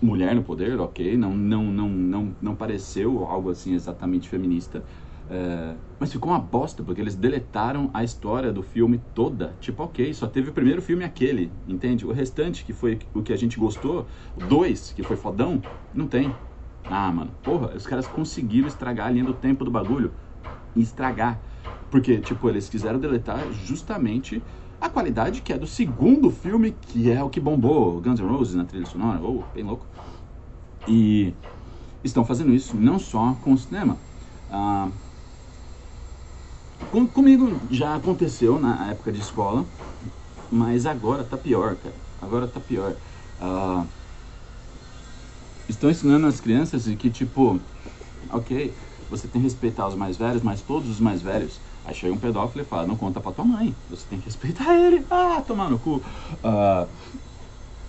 mulher 0.00 0.34
no 0.34 0.42
poder, 0.42 0.78
ok. 0.80 1.16
Não, 1.16 1.36
não, 1.36 1.64
não, 1.64 1.88
não, 1.88 2.36
não 2.40 2.54
pareceu 2.54 3.24
algo 3.24 3.50
assim 3.50 3.74
exatamente 3.74 4.28
feminista. 4.28 4.84
É, 5.28 5.74
mas 5.98 6.12
ficou 6.12 6.30
uma 6.30 6.38
bosta, 6.38 6.82
porque 6.82 7.00
eles 7.00 7.14
deletaram 7.14 7.90
a 7.94 8.04
história 8.04 8.52
do 8.52 8.62
filme 8.62 9.00
toda. 9.14 9.54
Tipo, 9.60 9.84
ok, 9.84 10.12
só 10.12 10.26
teve 10.26 10.50
o 10.50 10.52
primeiro 10.52 10.82
filme 10.82 11.04
aquele, 11.04 11.50
entende? 11.66 12.06
O 12.06 12.12
restante, 12.12 12.64
que 12.64 12.72
foi 12.72 12.98
o 13.14 13.22
que 13.22 13.32
a 13.32 13.36
gente 13.36 13.58
gostou, 13.58 14.06
dois, 14.48 14.92
que 14.92 15.02
foi 15.02 15.16
fodão, 15.16 15.62
não 15.92 16.06
tem. 16.06 16.34
Ah, 16.84 17.10
mano, 17.10 17.30
porra, 17.42 17.74
os 17.74 17.86
caras 17.86 18.06
conseguiram 18.06 18.68
estragar 18.68 19.06
a 19.06 19.10
linha 19.10 19.24
do 19.24 19.32
tempo 19.32 19.64
do 19.64 19.70
bagulho. 19.70 20.12
Estragar. 20.76 21.40
Porque, 21.94 22.18
tipo, 22.18 22.48
eles 22.48 22.68
quiseram 22.68 22.98
deletar 22.98 23.38
justamente 23.52 24.42
a 24.80 24.88
qualidade 24.88 25.40
que 25.42 25.52
é 25.52 25.56
do 25.56 25.64
segundo 25.64 26.28
filme, 26.28 26.72
que 26.72 27.08
é 27.08 27.22
o 27.22 27.30
que 27.30 27.38
bombou 27.38 28.00
Guns 28.00 28.18
N' 28.18 28.26
Roses 28.26 28.56
na 28.56 28.64
trilha 28.64 28.84
sonora, 28.84 29.20
ou 29.20 29.44
oh, 29.44 29.54
bem 29.54 29.62
louco. 29.62 29.86
E 30.88 31.32
estão 32.02 32.24
fazendo 32.24 32.52
isso 32.52 32.76
não 32.76 32.98
só 32.98 33.34
com 33.44 33.52
o 33.52 33.56
cinema. 33.56 33.96
Ah, 34.50 34.88
com, 36.90 37.06
comigo 37.06 37.48
já 37.70 37.94
aconteceu 37.94 38.58
na 38.58 38.90
época 38.90 39.12
de 39.12 39.20
escola, 39.20 39.64
mas 40.50 40.86
agora 40.86 41.22
tá 41.22 41.36
pior, 41.36 41.76
cara. 41.76 41.94
Agora 42.20 42.48
tá 42.48 42.58
pior. 42.58 42.92
Uh, 43.40 43.86
estão 45.68 45.88
ensinando 45.88 46.26
as 46.26 46.40
crianças 46.40 46.92
que, 46.96 47.08
tipo, 47.08 47.60
ok, 48.32 48.74
você 49.08 49.28
tem 49.28 49.40
que 49.40 49.46
respeitar 49.46 49.86
os 49.86 49.94
mais 49.94 50.16
velhos, 50.16 50.42
mas 50.42 50.60
todos 50.60 50.90
os 50.90 50.98
mais 50.98 51.22
velhos. 51.22 51.60
Aí 51.84 51.94
chega 51.94 52.14
um 52.14 52.18
pedófilo 52.18 52.62
e 52.62 52.64
fala, 52.66 52.86
não 52.86 52.96
conta 52.96 53.20
pra 53.20 53.32
tua 53.32 53.44
mãe, 53.44 53.74
você 53.90 54.06
tem 54.08 54.18
que 54.18 54.26
respeitar 54.26 54.74
ele. 54.74 55.04
Ah, 55.10 55.42
tomar 55.42 55.70
no 55.70 55.78
cu. 55.78 55.96
Uh, 55.96 56.88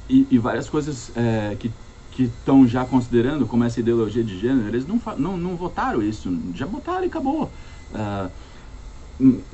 e, 0.10 0.28
e, 0.32 0.38
várias 0.38 0.70
coisas 0.70 1.12
é, 1.16 1.56
que 1.56 1.72
que 2.16 2.24
estão 2.24 2.66
já 2.66 2.86
considerando 2.86 3.46
como 3.46 3.66
essa 3.66 3.82
ideologia 3.82 4.24
de 4.24 4.40
gênero, 4.40 4.70
eles 4.70 4.88
não, 4.88 5.02
não, 5.18 5.36
não 5.36 5.58
votaram 5.58 6.02
isso, 6.02 6.30
já 6.54 6.66
votaram 6.66 7.04
e 7.04 7.08
acabou. 7.08 7.52
Uh, 7.92 8.32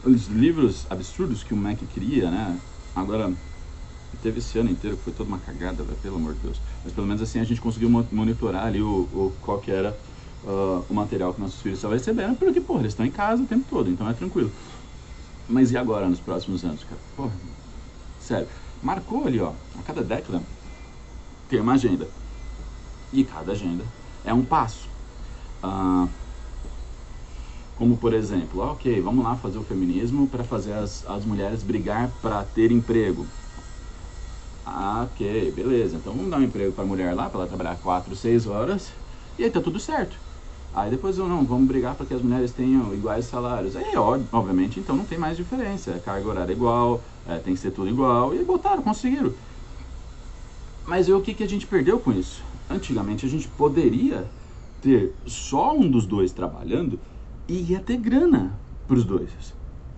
os 0.05 0.27
livros 0.27 0.85
absurdos 0.87 1.43
que 1.43 1.55
o 1.55 1.57
Mac 1.57 1.79
cria, 1.91 2.29
né? 2.29 2.59
Agora, 2.95 3.33
teve 4.21 4.37
esse 4.37 4.59
ano 4.59 4.69
inteiro 4.69 4.95
que 4.95 5.03
foi 5.03 5.13
toda 5.13 5.27
uma 5.27 5.39
cagada, 5.39 5.83
véio, 5.83 5.97
pelo 5.97 6.17
amor 6.17 6.33
de 6.35 6.39
Deus. 6.41 6.61
Mas 6.83 6.93
pelo 6.93 7.07
menos 7.07 7.21
assim 7.21 7.39
a 7.39 7.43
gente 7.43 7.59
conseguiu 7.59 7.89
monitorar 7.89 8.67
ali 8.67 8.81
o, 8.81 9.09
o 9.11 9.33
qual 9.41 9.59
que 9.59 9.71
era 9.71 9.97
uh, 10.43 10.83
o 10.89 10.93
material 10.93 11.33
que 11.33 11.41
nossos 11.41 11.61
filhos 11.61 11.77
estavam 11.77 11.97
recebendo, 11.97 12.37
porque, 12.37 12.61
porra, 12.61 12.81
eles 12.81 12.93
estão 12.93 13.05
em 13.05 13.11
casa 13.11 13.43
o 13.43 13.45
tempo 13.45 13.65
todo, 13.69 13.89
então 13.89 14.09
é 14.09 14.13
tranquilo. 14.13 14.51
Mas 15.47 15.71
e 15.71 15.77
agora, 15.77 16.07
nos 16.07 16.19
próximos 16.19 16.63
anos, 16.63 16.83
cara? 16.83 17.01
Porra, 17.15 17.31
sério. 18.19 18.47
Marcou 18.81 19.27
ali, 19.27 19.39
ó, 19.39 19.51
a 19.79 19.83
cada 19.83 20.03
década 20.03 20.41
tem 21.49 21.59
uma 21.59 21.73
agenda. 21.73 22.07
E 23.11 23.23
cada 23.23 23.51
agenda 23.51 23.83
é 24.23 24.33
um 24.33 24.43
passo. 24.43 24.87
Uh, 25.63 26.07
como, 27.75 27.97
por 27.97 28.13
exemplo, 28.13 28.61
ah, 28.61 28.71
ok, 28.71 29.01
vamos 29.01 29.23
lá 29.23 29.35
fazer 29.35 29.57
o 29.57 29.63
feminismo 29.63 30.27
para 30.27 30.43
fazer 30.43 30.73
as, 30.73 31.05
as 31.07 31.25
mulheres 31.25 31.63
brigar 31.63 32.09
para 32.21 32.43
ter 32.43 32.71
emprego. 32.71 33.25
Ok, 34.65 35.51
beleza. 35.51 35.97
Então 35.97 36.13
vamos 36.13 36.29
dar 36.29 36.37
um 36.37 36.43
emprego 36.43 36.71
para 36.71 36.83
a 36.83 36.87
mulher 36.87 37.13
lá, 37.15 37.29
para 37.29 37.41
ela 37.41 37.47
trabalhar 37.47 37.75
4, 37.77 38.15
6 38.15 38.47
horas, 38.47 38.91
e 39.37 39.43
aí 39.43 39.49
tá 39.49 39.59
tudo 39.59 39.79
certo. 39.79 40.15
Aí 40.73 40.89
depois 40.89 41.17
eu 41.17 41.27
não, 41.27 41.43
vamos 41.43 41.67
brigar 41.67 41.95
para 41.95 42.05
que 42.05 42.13
as 42.13 42.21
mulheres 42.21 42.51
tenham 42.53 42.93
iguais 42.93 43.25
salários. 43.25 43.75
Aí, 43.75 43.95
obviamente, 43.95 44.79
então 44.79 44.95
não 44.95 45.03
tem 45.03 45.17
mais 45.17 45.35
diferença. 45.35 45.95
A 45.95 45.99
carga 45.99 46.27
horária 46.27 46.53
é 46.53 46.55
igual, 46.55 47.01
é, 47.27 47.37
tem 47.39 47.53
que 47.53 47.59
ser 47.59 47.71
tudo 47.71 47.89
igual. 47.89 48.33
E 48.33 48.43
botaram, 48.43 48.81
conseguiram. 48.81 49.33
Mas 50.87 51.09
o 51.09 51.19
que, 51.19 51.33
que 51.33 51.43
a 51.43 51.47
gente 51.47 51.67
perdeu 51.67 51.99
com 51.99 52.11
isso? 52.11 52.41
Antigamente 52.69 53.25
a 53.25 53.29
gente 53.29 53.49
poderia 53.49 54.25
ter 54.81 55.13
só 55.25 55.75
um 55.75 55.89
dos 55.89 56.05
dois 56.05 56.31
trabalhando 56.31 56.97
e 57.47 57.71
ia 57.71 57.79
ter 57.79 57.97
grana 57.97 58.57
para 58.87 58.95
os 58.95 59.03
dois. 59.03 59.53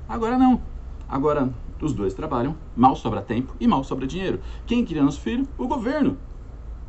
Agora 0.10 0.38
não. 0.38 0.60
Agora 1.08 1.54
os 1.82 1.94
dois 1.94 2.14
trabalham, 2.14 2.56
mal 2.76 2.96
sobra 2.96 3.22
tempo 3.22 3.54
e 3.60 3.68
mal 3.68 3.84
sobra 3.84 4.08
dinheiro. 4.08 4.40
Quem 4.66 4.86
cria 4.86 5.04
nosso 5.04 5.20
filho? 5.20 5.48
O 5.58 5.68
governo. 5.68 6.18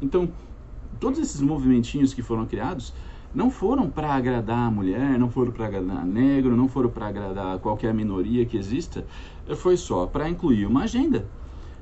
Então, 0.01 0.29
todos 1.01 1.19
esses 1.19 1.41
movimentinhos 1.41 2.15
que 2.15 2.23
foram 2.23 2.47
criados 2.47 2.95
não 3.35 3.51
foram 3.51 3.91
para 3.91 4.15
agradar 4.15 4.69
a 4.69 4.71
mulher, 4.71 5.19
não 5.19 5.31
foram 5.31 5.53
para 5.53 5.67
agradar 5.67 6.07
negro, 6.07 6.57
não 6.57 6.69
foram 6.69 6.91
para 6.91 7.09
agradar 7.09 7.59
qualquer 7.59 7.93
minoria 7.93 8.47
que 8.47 8.57
exista, 8.57 9.07
foi 9.57 9.77
só 9.77 10.07
para 10.07 10.29
incluir 10.29 10.67
uma 10.67 10.85
agenda. 10.85 11.29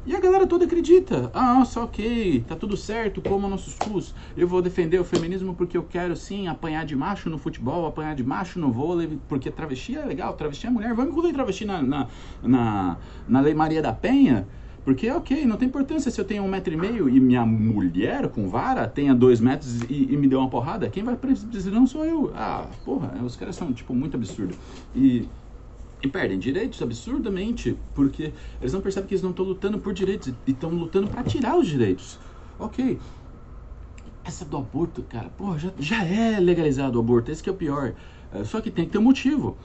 E 0.04 0.16
a 0.16 0.21
galera 0.21 0.49
toda 0.49 0.64
acredita. 0.64 1.30
Ah, 1.32 1.54
nossa, 1.54 1.80
ok, 1.80 2.42
tá 2.49 2.56
tudo 2.56 2.76
certo, 2.76 3.23
como 3.23 3.47
nossos 3.49 3.78
cus. 3.78 4.12
Eu 4.37 4.49
vou 4.49 4.61
defender 4.61 4.99
o 4.99 5.04
feminismo 5.04 5.54
porque 5.54 5.76
eu 5.76 5.85
quero 5.85 6.16
sim 6.16 6.49
apanhar 6.49 6.85
de 6.85 6.97
macho 6.97 7.30
no 7.30 7.38
futebol, 7.38 7.87
apanhar 7.87 8.14
de 8.16 8.25
macho 8.25 8.59
no 8.59 8.73
vôlei, 8.73 9.21
porque 9.28 9.49
travesti 9.49 9.97
é 9.97 10.04
legal, 10.04 10.35
travesti 10.35 10.66
é 10.66 10.71
mulher. 10.71 10.92
Vamos 10.92 11.12
incluir 11.12 11.32
travesti 11.32 11.64
na, 11.64 11.80
na, 11.80 12.09
na, 12.42 12.99
na 13.28 13.40
Lei 13.40 13.54
Maria 13.54 13.80
da 13.80 13.92
Penha. 13.92 14.49
Porque, 14.84 15.08
ok, 15.10 15.44
não 15.44 15.56
tem 15.56 15.68
importância 15.68 16.10
se 16.10 16.20
eu 16.20 16.24
tenho 16.24 16.42
um 16.42 16.48
metro 16.48 16.74
e 16.74 16.76
meio 16.76 17.08
e 17.08 17.20
minha 17.20 17.46
mulher 17.46 18.28
com 18.28 18.48
vara 18.48 18.88
tenha 18.88 19.14
dois 19.14 19.40
metros 19.40 19.82
e, 19.82 20.12
e 20.12 20.16
me 20.16 20.26
deu 20.26 20.40
uma 20.40 20.50
porrada. 20.50 20.88
Quem 20.88 21.04
vai 21.04 21.16
precisar 21.16 21.70
não 21.70 21.86
sou 21.86 22.04
eu. 22.04 22.32
Ah, 22.34 22.66
porra, 22.84 23.14
os 23.22 23.36
caras 23.36 23.54
são, 23.54 23.72
tipo, 23.72 23.94
muito 23.94 24.16
absurdos. 24.16 24.56
E, 24.94 25.28
e 26.02 26.08
perdem 26.08 26.36
direitos 26.36 26.82
absurdamente 26.82 27.78
porque 27.94 28.32
eles 28.60 28.72
não 28.72 28.80
percebem 28.80 29.06
que 29.06 29.14
eles 29.14 29.22
não 29.22 29.30
estão 29.30 29.44
lutando 29.44 29.78
por 29.78 29.94
direitos 29.94 30.34
e 30.46 30.50
estão 30.50 30.70
lutando 30.70 31.06
para 31.06 31.22
tirar 31.22 31.56
os 31.56 31.68
direitos. 31.68 32.18
Ok. 32.58 32.98
Essa 34.24 34.44
do 34.44 34.56
aborto, 34.56 35.02
cara, 35.04 35.28
porra, 35.30 35.58
já, 35.58 35.72
já 35.78 36.04
é 36.04 36.40
legalizado 36.40 36.98
o 36.98 37.00
aborto, 37.00 37.30
esse 37.30 37.42
que 37.42 37.48
é 37.48 37.52
o 37.52 37.56
pior. 37.56 37.94
É, 38.32 38.44
só 38.44 38.60
que 38.60 38.70
tem 38.70 38.84
que 38.84 38.90
ter 38.90 38.98
um 38.98 39.02
motivo. 39.02 39.56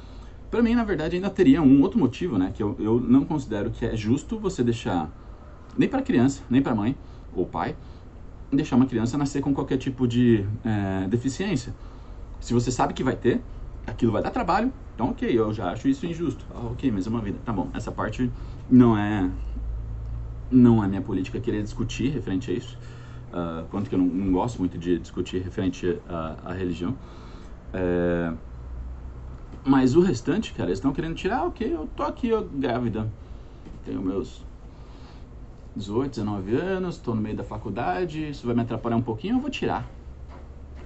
Para 0.50 0.62
mim, 0.62 0.75
na 0.75 0.84
verdade, 0.84 1.16
ainda 1.16 1.30
teria 1.30 1.62
um 1.62 1.82
outro 1.82 2.00
motivo, 2.00 2.38
né? 2.38 2.51
Que 2.56 2.63
eu, 2.63 2.75
eu 2.80 3.00
não 3.00 3.25
considero 3.25 3.70
que 3.70 3.86
é 3.86 3.96
justo 3.96 4.39
você 4.39 4.63
deixar, 4.63 5.10
nem 5.77 5.89
para 5.89 6.01
criança, 6.01 6.42
nem 6.50 6.62
para 6.62 6.74
mãe 6.74 6.96
ou 7.36 7.46
pai, 7.46 7.75
deixar 8.51 8.77
uma 8.77 8.86
criança 8.86 9.18
nascer 9.18 9.42
com 9.42 9.54
qualquer 9.54 9.77
tipo 9.77 10.08
de 10.08 10.46
é, 10.63 11.08
deficiência. 11.08 11.74
Se 12.39 12.54
você 12.54 12.72
sabe 12.72 12.94
que 12.94 13.04
vai 13.04 13.16
ter, 13.16 13.42
aquilo 13.86 14.12
vai 14.12 14.22
dar 14.22 14.30
trabalho, 14.30 14.72
então 14.96 15.10
ok, 15.10 15.30
eu 15.38 15.54
já 15.54 15.72
acho 15.72 15.88
isso 15.88 16.06
injusto. 16.06 16.46
Ah, 16.50 16.68
ok, 16.72 16.89
mas 16.92 17.06
é 17.06 17.10
uma 17.10 17.22
vida. 17.22 17.38
Tá 17.44 17.51
bom, 17.51 17.70
essa 17.74 17.92
parte 17.92 18.30
não 18.70 18.98
é 18.98 19.30
não 20.50 20.84
é 20.84 20.88
minha 20.88 21.01
política 21.01 21.39
querer 21.39 21.62
discutir 21.62 22.10
referente 22.10 22.50
a 22.50 22.54
isso. 22.54 22.77
Uh, 23.27 23.68
quanto 23.70 23.89
que 23.89 23.96
eu 23.96 24.00
não, 24.00 24.06
não, 24.06 24.32
gosto 24.32 24.60
muito 24.60 24.77
de 24.77 24.98
discutir 24.98 25.42
referente 25.42 26.00
à 26.08 26.54
religião. 26.54 26.96
É, 27.74 28.32
mas 29.67 29.95
o 29.95 30.00
restante, 30.00 30.53
cara, 30.53 30.69
eles 30.69 30.79
estão 30.79 30.93
querendo 30.93 31.15
tirar, 31.15 31.45
ok, 31.45 31.74
eu 31.74 31.88
tô 31.95 32.03
aqui, 32.03 32.31
ó, 32.31 32.41
grávida. 32.41 33.12
Tenho 33.86 34.01
meus 34.01 34.41
18, 35.75 36.12
19 36.12 36.55
anos, 36.55 36.95
estou 36.95 37.13
no 37.13 37.21
meio 37.21 37.36
da 37.36 37.43
faculdade, 37.43 38.29
isso 38.29 38.45
vai 38.45 38.55
me 38.55 38.62
atrapalhar 38.62 38.95
um 38.95 39.01
pouquinho, 39.01 39.36
eu 39.36 39.41
vou 39.41 39.50
tirar. 39.50 39.86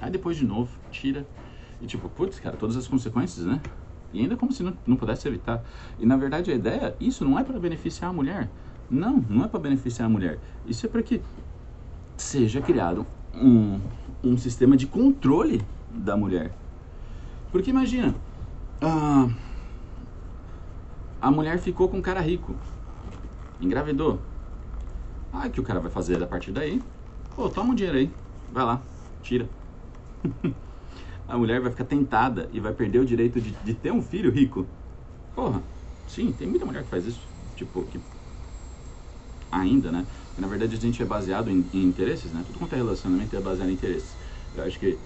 Aí 0.01 0.09
depois 0.09 0.35
de 0.35 0.45
novo, 0.45 0.75
tira. 0.89 1.25
E 1.79 1.85
tipo, 1.85 2.09
putz, 2.09 2.39
cara, 2.39 2.57
todas 2.57 2.75
as 2.75 2.87
consequências, 2.87 3.45
né? 3.45 3.61
E 4.11 4.19
ainda 4.19 4.35
como 4.35 4.51
se 4.51 4.63
não, 4.63 4.73
não 4.85 4.95
pudesse 4.95 5.27
evitar. 5.27 5.63
E 5.99 6.05
na 6.05 6.17
verdade 6.17 6.51
a 6.51 6.55
ideia, 6.55 6.95
isso 6.99 7.23
não 7.23 7.37
é 7.37 7.43
para 7.43 7.59
beneficiar 7.59 8.09
a 8.09 8.13
mulher. 8.13 8.49
Não, 8.89 9.23
não 9.29 9.45
é 9.45 9.47
para 9.47 9.59
beneficiar 9.59 10.07
a 10.07 10.09
mulher. 10.09 10.39
Isso 10.65 10.87
é 10.87 10.89
para 10.89 11.03
que 11.03 11.21
seja 12.17 12.61
criado 12.61 13.05
um, 13.33 13.79
um 14.23 14.37
sistema 14.37 14.75
de 14.75 14.87
controle 14.87 15.61
da 15.93 16.17
mulher. 16.17 16.51
Porque 17.51 17.69
imagina, 17.69 18.15
ah, 18.81 19.27
a 21.21 21.31
mulher 21.31 21.59
ficou 21.59 21.87
com 21.87 21.97
um 21.97 22.01
cara 22.01 22.19
rico, 22.19 22.55
engravidou. 23.59 24.19
Ah, 25.31 25.47
o 25.47 25.51
que 25.51 25.59
o 25.59 25.63
cara 25.63 25.79
vai 25.79 25.91
fazer 25.91 26.21
a 26.21 26.27
partir 26.27 26.51
daí? 26.51 26.81
Pô, 27.35 27.49
toma 27.49 27.71
um 27.71 27.75
dinheiro 27.75 27.97
aí, 27.97 28.11
vai 28.51 28.65
lá, 28.65 28.81
tira. 29.21 29.47
a 31.27 31.37
mulher 31.37 31.61
vai 31.61 31.71
ficar 31.71 31.85
tentada 31.85 32.49
e 32.51 32.59
vai 32.59 32.73
perder 32.73 32.99
o 32.99 33.05
direito 33.05 33.39
de, 33.39 33.51
de, 33.51 33.73
ter 33.73 33.91
um 33.91 34.01
filho 34.01 34.31
rico. 34.31 34.67
Porra, 35.33 35.63
sim, 36.07 36.31
tem 36.33 36.47
muita 36.47 36.65
mulher 36.65 36.83
que 36.83 36.89
faz 36.89 37.05
isso. 37.05 37.29
Tipo, 37.55 37.83
que 37.85 37.99
ainda, 39.51 39.91
né? 39.91 40.07
na 40.37 40.47
verdade 40.47 40.75
a 40.75 40.79
gente 40.79 41.01
é 41.01 41.05
baseado 41.05 41.49
em, 41.49 41.69
em 41.73 41.83
interesses, 41.83 42.31
né? 42.31 42.43
Tudo 42.45 42.57
quanto 42.57 42.73
é 42.73 42.77
relacionamento 42.77 43.35
é 43.35 43.41
baseado 43.41 43.69
em 43.69 43.73
interesses. 43.73 44.17
Eu 44.53 44.63
acho 44.63 44.79
que, 44.79 44.99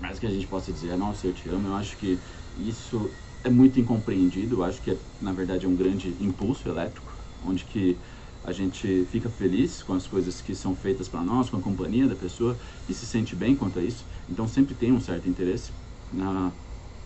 mais 0.00 0.18
que 0.18 0.26
a 0.26 0.30
gente 0.30 0.46
possa 0.46 0.72
dizer, 0.72 0.96
nossa, 0.96 1.26
eu 1.26 1.32
te 1.32 1.48
amo, 1.48 1.68
eu 1.68 1.74
acho 1.74 1.96
que 1.96 2.20
isso 2.58 3.10
é 3.44 3.50
muito 3.50 3.78
incompreendido. 3.78 4.56
Eu 4.56 4.64
acho 4.64 4.80
que, 4.82 4.90
é, 4.90 4.96
na 5.20 5.32
verdade, 5.32 5.66
é 5.66 5.68
um 5.68 5.76
grande 5.76 6.14
impulso 6.20 6.68
elétrico, 6.68 7.12
onde 7.46 7.64
que 7.64 7.96
a 8.44 8.52
gente 8.52 9.06
fica 9.10 9.28
feliz 9.28 9.82
com 9.82 9.92
as 9.92 10.06
coisas 10.06 10.40
que 10.40 10.54
são 10.54 10.74
feitas 10.74 11.08
para 11.08 11.22
nós, 11.22 11.50
com 11.50 11.56
a 11.58 11.60
companhia 11.60 12.06
da 12.06 12.14
pessoa 12.14 12.56
e 12.88 12.94
se 12.94 13.06
sente 13.06 13.36
bem 13.36 13.54
quanto 13.54 13.78
a 13.78 13.82
isso. 13.82 14.04
Então 14.30 14.48
sempre 14.48 14.74
tem 14.74 14.92
um 14.92 15.00
certo 15.00 15.28
interesse. 15.28 15.70
Na, 16.12 16.50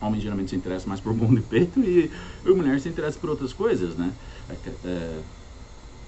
homem 0.01 0.21
geralmente 0.21 0.51
se 0.51 0.57
interessa 0.57 0.89
mais 0.89 1.01
por 1.01 1.15
bunda 1.15 1.41
e 1.41 1.43
peito 1.43 1.81
e 1.81 2.11
a 2.45 2.51
mulher 2.51 2.81
se 2.81 2.89
interessa 2.89 3.19
por 3.19 3.31
outras 3.31 3.53
coisas, 3.53 3.97
né? 3.97 4.13
É, 4.51 4.71
é, 4.85 5.19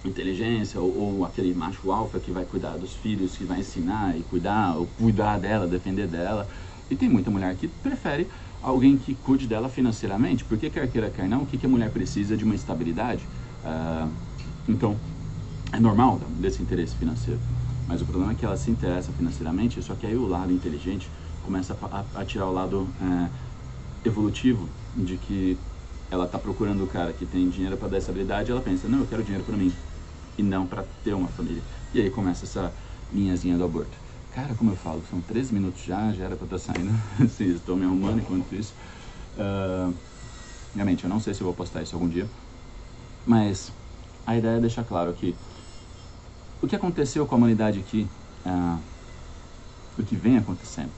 inteligência 0.04 0.80
ou, 0.80 0.96
ou, 0.96 1.24
aquele 1.24 1.54
macho 1.54 1.90
alfa 1.90 2.18
que 2.18 2.30
vai 2.30 2.44
cuidar 2.44 2.76
dos 2.76 2.92
filhos, 2.94 3.36
que 3.36 3.44
vai 3.44 3.60
ensinar 3.60 4.18
e 4.18 4.22
cuidar, 4.22 4.76
ou 4.76 4.86
cuidar 4.98 5.38
dela, 5.38 5.66
defender 5.66 6.06
dela. 6.06 6.46
E 6.90 6.96
tem 6.96 7.08
muita 7.08 7.30
mulher 7.30 7.54
que 7.56 7.68
prefere 7.68 8.28
alguém 8.64 8.97
que 8.97 9.14
cuide 9.14 9.47
dela 9.47 9.68
financeiramente, 9.68 10.42
porque 10.44 10.71
quer 10.71 10.90
queira, 10.90 11.11
quer 11.11 11.28
não, 11.28 11.42
o 11.42 11.47
que, 11.47 11.59
que 11.59 11.66
a 11.66 11.68
mulher 11.68 11.90
precisa 11.90 12.37
de 12.37 12.44
uma 12.44 12.54
estabilidade? 12.54 13.23
Uh, 13.62 14.11
então, 14.66 14.97
é 15.71 15.78
normal 15.78 16.18
desse 16.40 16.62
interesse 16.62 16.94
financeiro. 16.97 17.40
Mas 17.87 18.00
o 18.00 18.06
problema 18.06 18.33
é 18.33 18.35
que 18.35 18.44
ela 18.44 18.56
se 18.56 18.71
interessa 18.71 19.12
financeiramente, 19.12 19.83
só 19.83 19.94
que 19.94 20.06
aí 20.06 20.16
o 20.16 20.26
lado 20.26 20.50
inteligente 20.50 21.06
começa 21.44 21.76
a, 21.83 22.21
a 22.21 22.25
tirar 22.25 22.47
o 22.47 22.52
lado 22.52 22.88
é, 23.02 24.09
evolutivo 24.09 24.66
de 24.97 25.18
que 25.18 25.59
ela 26.11 26.25
está 26.25 26.38
procurando 26.38 26.85
o 26.85 26.87
cara 26.87 27.12
que 27.12 27.26
tem 27.26 27.49
dinheiro 27.50 27.76
para 27.76 27.88
dar 27.88 27.99
estabilidade, 27.99 28.50
ela 28.50 28.62
pensa, 28.62 28.88
não, 28.88 29.00
eu 29.00 29.06
quero 29.06 29.23
dinheiro 29.23 29.44
para 29.44 29.56
mim 29.56 29.71
e 30.38 30.42
não 30.42 30.66
para 30.66 30.85
ter 31.02 31.12
uma 31.12 31.28
família. 31.28 31.62
E 31.92 32.00
aí 32.00 32.09
começa 32.09 32.47
essa 32.47 32.73
linhazinha 33.12 33.59
do 33.59 33.64
aborto. 33.64 34.03
Cara, 34.34 34.52
como 34.56 34.72
eu 34.72 34.76
falo, 34.76 35.04
são 35.04 35.22
13 35.22 35.54
minutos 35.54 35.80
já, 35.80 36.12
já 36.12 36.24
era 36.24 36.36
pra 36.36 36.44
estar 36.44 36.56
tá 36.56 36.58
saindo. 36.58 36.90
Sim, 37.30 37.54
estou 37.54 37.76
me 37.76 37.84
arrumando 37.84 38.18
enquanto 38.20 38.52
isso. 38.52 38.74
Uh, 39.36 39.96
realmente, 40.74 41.04
eu 41.04 41.08
não 41.08 41.20
sei 41.20 41.32
se 41.32 41.40
eu 41.40 41.44
vou 41.46 41.54
postar 41.54 41.84
isso 41.84 41.94
algum 41.94 42.08
dia. 42.08 42.28
Mas 43.24 43.70
a 44.26 44.36
ideia 44.36 44.56
é 44.56 44.60
deixar 44.60 44.82
claro 44.82 45.14
que 45.14 45.36
o 46.60 46.66
que 46.66 46.74
aconteceu 46.74 47.24
com 47.28 47.36
a 47.36 47.38
humanidade 47.38 47.78
aqui, 47.78 48.10
uh, 48.44 48.82
o 49.96 50.02
que 50.02 50.16
vem 50.16 50.36
acontecendo. 50.36 50.92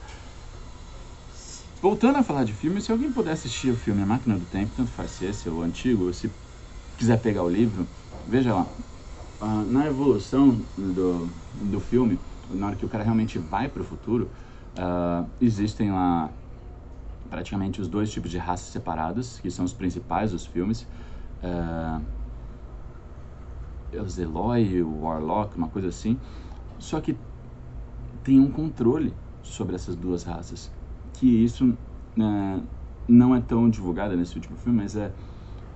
Voltando 1.79 2.17
a 2.17 2.23
falar 2.23 2.43
de 2.43 2.53
filme, 2.53 2.81
se 2.81 2.91
alguém 2.91 3.11
puder 3.11 3.33
assistir 3.33 3.71
o 3.71 3.77
filme 3.77 4.01
A 4.01 4.05
Máquina 4.07 4.35
do 4.35 4.45
Tempo, 4.47 4.73
tanto 4.75 4.89
faz 4.89 5.11
se 5.11 5.25
esse 5.25 5.47
ou 5.47 5.59
o 5.59 5.61
antigo, 5.61 6.05
ou 6.05 6.13
se 6.13 6.31
quiser 6.97 7.21
pegar 7.21 7.43
o 7.43 7.49
livro, 7.49 7.87
veja 8.27 8.51
lá. 8.55 8.63
Uh, 9.39 9.63
na 9.71 9.85
evolução 9.85 10.65
do, 10.75 11.27
do 11.53 11.79
filme, 11.79 12.19
na 12.51 12.67
hora 12.67 12.75
que 12.75 12.85
o 12.85 12.89
cara 12.89 13.03
realmente 13.03 13.37
vai 13.37 13.67
para 13.67 13.81
o 13.81 13.85
futuro, 13.85 14.29
uh, 14.77 15.27
existem 15.41 15.91
lá 15.91 16.29
praticamente 17.29 17.81
os 17.81 17.87
dois 17.87 18.11
tipos 18.11 18.31
de 18.31 18.37
raças 18.37 18.67
separadas, 18.67 19.39
que 19.39 19.51
são 19.51 19.65
os 19.65 19.73
principais 19.73 20.31
dos 20.31 20.45
filmes. 20.45 20.87
Uh, 21.43 22.01
os 24.01 24.17
Eloy, 24.17 24.81
o 24.81 25.01
Warlock, 25.03 25.57
uma 25.57 25.67
coisa 25.67 25.87
assim. 25.89 26.17
Só 26.79 26.99
que 26.99 27.17
tem 28.23 28.39
um 28.39 28.51
controle 28.51 29.13
sobre 29.41 29.75
essas 29.75 29.95
duas 29.95 30.23
raças. 30.23 30.71
Que 31.13 31.25
isso 31.43 31.69
uh, 31.69 32.63
não 33.07 33.35
é 33.35 33.41
tão 33.41 33.69
divulgado 33.69 34.15
nesse 34.15 34.35
último 34.35 34.57
filme, 34.57 34.81
mas 34.81 34.95
é 34.95 35.11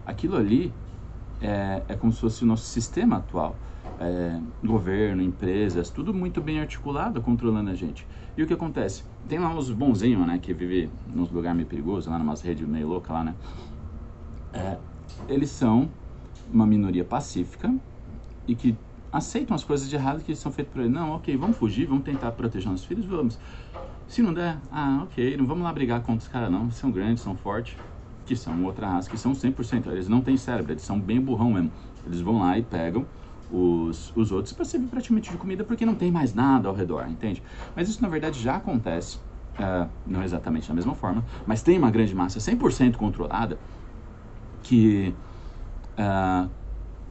aquilo 0.06 0.36
ali 0.36 0.74
é, 1.42 1.82
é 1.88 1.96
como 1.96 2.12
se 2.12 2.22
fosse 2.22 2.44
o 2.44 2.48
nosso 2.48 2.66
sistema 2.66 3.18
atual 3.18 3.56
é, 4.00 4.40
governo, 4.64 5.22
empresas, 5.22 5.90
tudo 5.90 6.14
muito 6.14 6.42
bem 6.42 6.60
articulado, 6.60 7.22
controlando 7.22 7.70
a 7.70 7.76
gente. 7.76 8.08
E 8.36 8.44
o 8.44 8.48
que 8.48 8.54
acontece? 8.54 9.04
Tem 9.28 9.40
lá 9.40 9.50
uns 9.50 9.70
bonzinhos, 9.72 10.26
né, 10.26 10.40
que 10.42 10.54
vivem 10.54 10.90
nos 11.14 11.32
lugares 11.32 11.56
meio 11.56 11.68
perigosos, 11.68 12.08
lá 12.08 12.18
numas 12.18 12.42
redes 12.42 12.68
meio 12.68 12.88
louca 12.88 13.14
lá, 13.14 13.24
né? 13.24 13.36
É, 14.54 14.78
eles 15.30 15.50
são 15.50 15.90
uma 16.52 16.66
minoria 16.66 17.06
pacífica 17.06 17.74
e 18.48 18.56
que 18.56 18.76
aceitam 19.12 19.56
as 19.56 19.64
coisas 19.64 19.90
de 19.90 19.96
errado 19.96 20.24
que 20.24 20.36
são 20.36 20.52
feitas 20.52 20.74
por 20.74 20.82
eles. 20.82 20.92
Não, 20.92 21.12
ok, 21.12 21.36
vamos 21.38 21.58
fugir, 21.58 21.86
vamos 21.86 22.04
tentar 22.04 22.32
proteger 22.32 22.72
nossos 22.72 22.86
filhos, 22.86 23.06
vamos. 23.06 23.38
Se 24.08 24.22
não 24.22 24.34
der, 24.34 24.58
ah, 24.72 25.02
ok, 25.04 25.38
não 25.38 25.46
vamos 25.46 25.64
lá 25.64 25.72
brigar 25.72 26.02
contra 26.02 26.24
os 26.24 26.28
caras 26.28 26.52
não, 26.52 26.70
são 26.72 26.92
grandes, 26.92 27.24
são 27.24 27.36
fortes, 27.36 27.78
que 28.32 28.36
são 28.38 28.64
outra 28.64 28.88
raça, 28.88 29.10
que 29.10 29.18
são 29.18 29.34
100%, 29.36 29.88
eles 29.92 30.08
não 30.08 30.22
têm 30.22 30.38
cérebro, 30.38 30.72
eles 30.72 30.84
são 30.84 31.00
bem 31.00 31.20
burrão 31.20 31.52
mesmo. 31.52 31.74
Eles 32.06 32.22
vão 32.22 32.40
lá 32.40 32.58
e 32.58 32.64
pegam 32.64 33.06
os, 33.50 34.16
os 34.16 34.32
outros 34.32 34.54
para 34.54 34.64
servir 34.64 34.88
praticamente 34.88 35.30
de 35.30 35.38
comida 35.38 35.66
porque 35.66 35.86
não 35.86 35.96
tem 35.96 36.10
mais 36.10 36.34
nada 36.34 36.70
ao 36.70 36.74
redor, 36.74 37.10
entende? 37.10 37.44
Mas 37.76 37.90
isso 37.90 38.02
na 38.02 38.08
verdade 38.08 38.40
já 38.40 38.56
acontece, 38.56 39.18
uh, 39.60 39.90
não 40.06 40.24
exatamente 40.24 40.68
da 40.70 40.74
mesma 40.74 40.96
forma, 40.96 41.26
mas 41.46 41.62
tem 41.62 41.78
uma 41.78 41.92
grande 41.92 42.16
massa 42.16 42.40
100% 42.40 42.96
controlada 42.96 43.60
que 44.62 45.18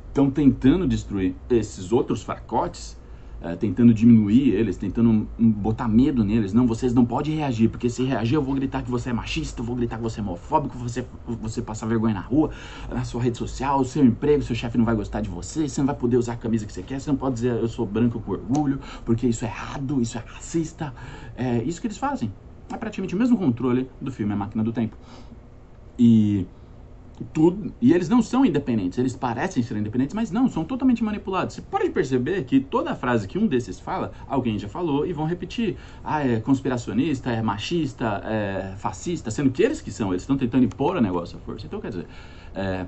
estão 0.09 0.29
uh, 0.29 0.33
tentando 0.33 0.87
destruir 0.89 1.43
esses 1.50 1.93
outros 1.93 2.23
fracotes 2.23 3.00
é, 3.42 3.56
tentando 3.56 3.94
diminuir 3.94 4.50
eles, 4.50 4.76
tentando 4.76 5.26
botar 5.38 5.88
medo 5.88 6.23
neles. 6.23 6.52
Não, 6.52 6.66
vocês 6.66 6.92
não 6.92 7.04
podem 7.04 7.37
reagir, 7.37 7.68
porque 7.68 7.88
se 7.88 8.02
reagir 8.04 8.35
eu 8.35 8.42
vou 8.42 8.54
gritar 8.54 8.82
que 8.82 8.90
você 8.90 9.11
é 9.11 9.12
machista, 9.12 9.61
eu 9.61 9.64
vou 9.64 9.75
gritar 9.75 9.97
que 9.97 10.02
você 10.02 10.20
é 10.20 10.23
homofóbico, 10.23 10.76
você, 10.76 11.04
você 11.26 11.62
passar 11.62 11.87
vergonha 11.87 12.14
na 12.14 12.20
rua, 12.20 12.50
na 12.90 13.04
sua 13.04 13.23
rede 13.23 13.38
social, 13.38 13.82
seu 13.85 14.04
emprego, 14.04 14.42
seu 14.42 14.54
chefe 14.54 14.76
não 14.76 14.85
vai 14.85 14.94
gostar 14.94 15.20
de 15.20 15.28
você, 15.28 15.68
você 15.68 15.80
não 15.80 15.87
vai 15.87 15.97
poder 15.97 16.16
usar 16.16 16.35
a 16.35 16.37
camisa 16.37 16.66
que 16.66 16.73
você 16.73 16.82
quer, 16.82 17.00
você 17.00 17.11
não 17.11 17.16
pode 17.16 17.37
dizer 17.37 17.52
eu 17.52 17.68
sou 17.68 17.87
branco 17.87 18.20
com 18.20 18.32
orgulho, 18.32 18.78
porque 19.04 19.26
isso 19.26 19.44
é 19.44 19.49
errado, 19.49 20.00
isso 20.00 20.18
é 20.18 20.23
racista. 20.26 20.94
É 21.37 21.62
isso 21.62 21.80
que 21.80 21.87
eles 21.87 21.99
fazem. 21.99 22.32
É 22.73 22.76
praticamente 22.76 23.14
o 23.14 23.18
mesmo 23.18 23.37
controle 23.37 23.90
do 24.00 24.12
filme 24.12 24.32
A 24.32 24.37
Máquina 24.37 24.62
do 24.62 24.73
Tempo. 24.73 24.97
E 25.99 26.47
tudo. 27.33 27.73
E 27.81 27.93
eles 27.93 28.09
não 28.09 28.23
são 28.23 28.45
independentes, 28.45 28.99
eles 28.99 29.15
parecem 29.15 29.62
ser 29.62 29.77
independentes, 29.77 30.15
mas 30.15 30.31
não, 30.31 30.49
são 30.49 30.65
totalmente 30.65 31.03
manipulados. 31.03 31.55
Você 31.55 31.62
pode 31.62 31.91
perceber 31.91 32.45
que 32.45 32.61
toda 32.61 32.95
frase 32.95 33.29
que 33.29 33.39
um 33.39 33.47
desses 33.47 33.79
fala, 33.79 34.12
alguém 34.27 34.59
já 34.59 34.69
falou 34.69 35.07
e 35.07 35.12
vão 35.12 35.27
repetir. 35.27 35.77
Ah, 36.03 36.27
é 36.27 36.41
conspiracionista, 36.41 37.31
é 37.31 37.43
machista, 37.43 38.23
é 38.25 38.75
fascista, 38.77 39.31
sendo 39.31 39.50
que 39.50 39.62
eles 39.62 39.81
que 39.81 39.91
são, 39.91 40.11
eles 40.11 40.23
estão 40.23 40.37
tentando 40.37 40.65
impor 40.65 40.97
o 40.97 41.00
negócio 41.00 41.39
à 41.39 41.41
força. 41.41 41.67
Então, 41.67 41.81
quer 41.81 41.91
dizer, 41.91 42.07
é, 42.55 42.87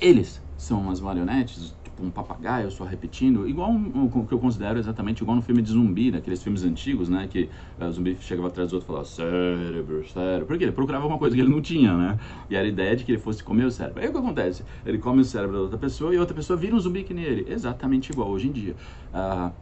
eles 0.00 0.42
são 0.56 0.90
as 0.90 1.00
marionetes 1.00 1.76
um 2.00 2.10
papagaio 2.10 2.70
só 2.70 2.84
repetindo, 2.84 3.48
igual 3.48 3.70
um, 3.70 4.04
um, 4.04 4.26
que 4.26 4.32
eu 4.32 4.38
considero 4.38 4.78
exatamente 4.78 5.22
igual 5.22 5.36
no 5.36 5.42
filme 5.42 5.62
de 5.62 5.70
zumbi, 5.70 6.10
naqueles 6.10 6.42
filmes 6.42 6.64
antigos, 6.64 7.08
né? 7.08 7.26
Que 7.30 7.48
uh, 7.80 7.90
zumbi 7.90 8.16
chegava 8.20 8.48
atrás 8.48 8.70
do 8.70 8.74
outro 8.74 8.86
e 8.86 8.88
falava 8.88 9.04
cérebro, 9.04 10.08
cérebro. 10.08 10.46
Porque 10.46 10.64
ele 10.64 10.72
procurava 10.72 11.06
uma 11.06 11.18
coisa 11.18 11.34
que 11.34 11.40
ele 11.40 11.50
não 11.50 11.60
tinha, 11.60 11.96
né? 11.96 12.18
E 12.50 12.56
era 12.56 12.66
a 12.66 12.68
ideia 12.68 12.96
de 12.96 13.04
que 13.04 13.12
ele 13.12 13.20
fosse 13.20 13.42
comer 13.42 13.64
o 13.64 13.70
cérebro. 13.70 14.02
Aí 14.02 14.08
o 14.08 14.12
que 14.12 14.18
acontece? 14.18 14.64
Ele 14.84 14.98
come 14.98 15.20
o 15.20 15.24
cérebro 15.24 15.56
da 15.56 15.62
outra 15.62 15.78
pessoa 15.78 16.14
e 16.14 16.18
outra 16.18 16.34
pessoa 16.34 16.56
vira 16.56 16.74
um 16.74 16.80
zumbi 16.80 17.02
que 17.02 17.14
nem 17.14 17.24
ele. 17.24 17.46
Exatamente 17.50 18.10
igual 18.12 18.28
hoje 18.30 18.48
em 18.48 18.52
dia. 18.52 18.76
Uh, 19.12 19.52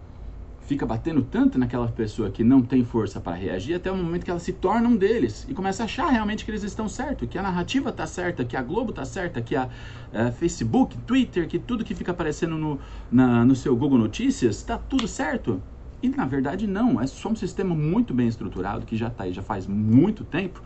fica 0.66 0.86
batendo 0.86 1.22
tanto 1.22 1.58
naquela 1.58 1.88
pessoa 1.88 2.30
que 2.30 2.42
não 2.42 2.62
tem 2.62 2.84
força 2.84 3.20
para 3.20 3.34
reagir 3.34 3.74
até 3.74 3.90
o 3.90 3.96
momento 3.96 4.24
que 4.24 4.30
ela 4.30 4.40
se 4.40 4.52
torna 4.52 4.88
um 4.88 4.96
deles 4.96 5.46
e 5.48 5.54
começa 5.54 5.82
a 5.82 5.84
achar 5.84 6.08
realmente 6.08 6.44
que 6.44 6.50
eles 6.50 6.62
estão 6.62 6.88
certos, 6.88 7.28
que 7.28 7.38
a 7.38 7.42
narrativa 7.42 7.90
está 7.90 8.06
certa, 8.06 8.44
que 8.44 8.56
a 8.56 8.62
Globo 8.62 8.90
está 8.90 9.04
certa, 9.04 9.42
que 9.42 9.54
a 9.54 9.66
uh, 9.66 10.32
Facebook, 10.32 10.96
Twitter, 10.98 11.46
que 11.46 11.58
tudo 11.58 11.84
que 11.84 11.94
fica 11.94 12.12
aparecendo 12.12 12.56
no, 12.56 12.80
na, 13.10 13.44
no 13.44 13.54
seu 13.54 13.76
Google 13.76 13.98
Notícias 13.98 14.56
está 14.56 14.78
tudo 14.78 15.06
certo. 15.06 15.62
E 16.02 16.08
na 16.08 16.24
verdade 16.24 16.66
não, 16.66 17.00
é 17.00 17.06
só 17.06 17.28
um 17.28 17.36
sistema 17.36 17.74
muito 17.74 18.14
bem 18.14 18.28
estruturado 18.28 18.86
que 18.86 18.96
já 18.96 19.08
está 19.08 19.24
aí 19.24 19.32
já 19.32 19.42
faz 19.42 19.66
muito 19.66 20.24
tempo 20.24 20.62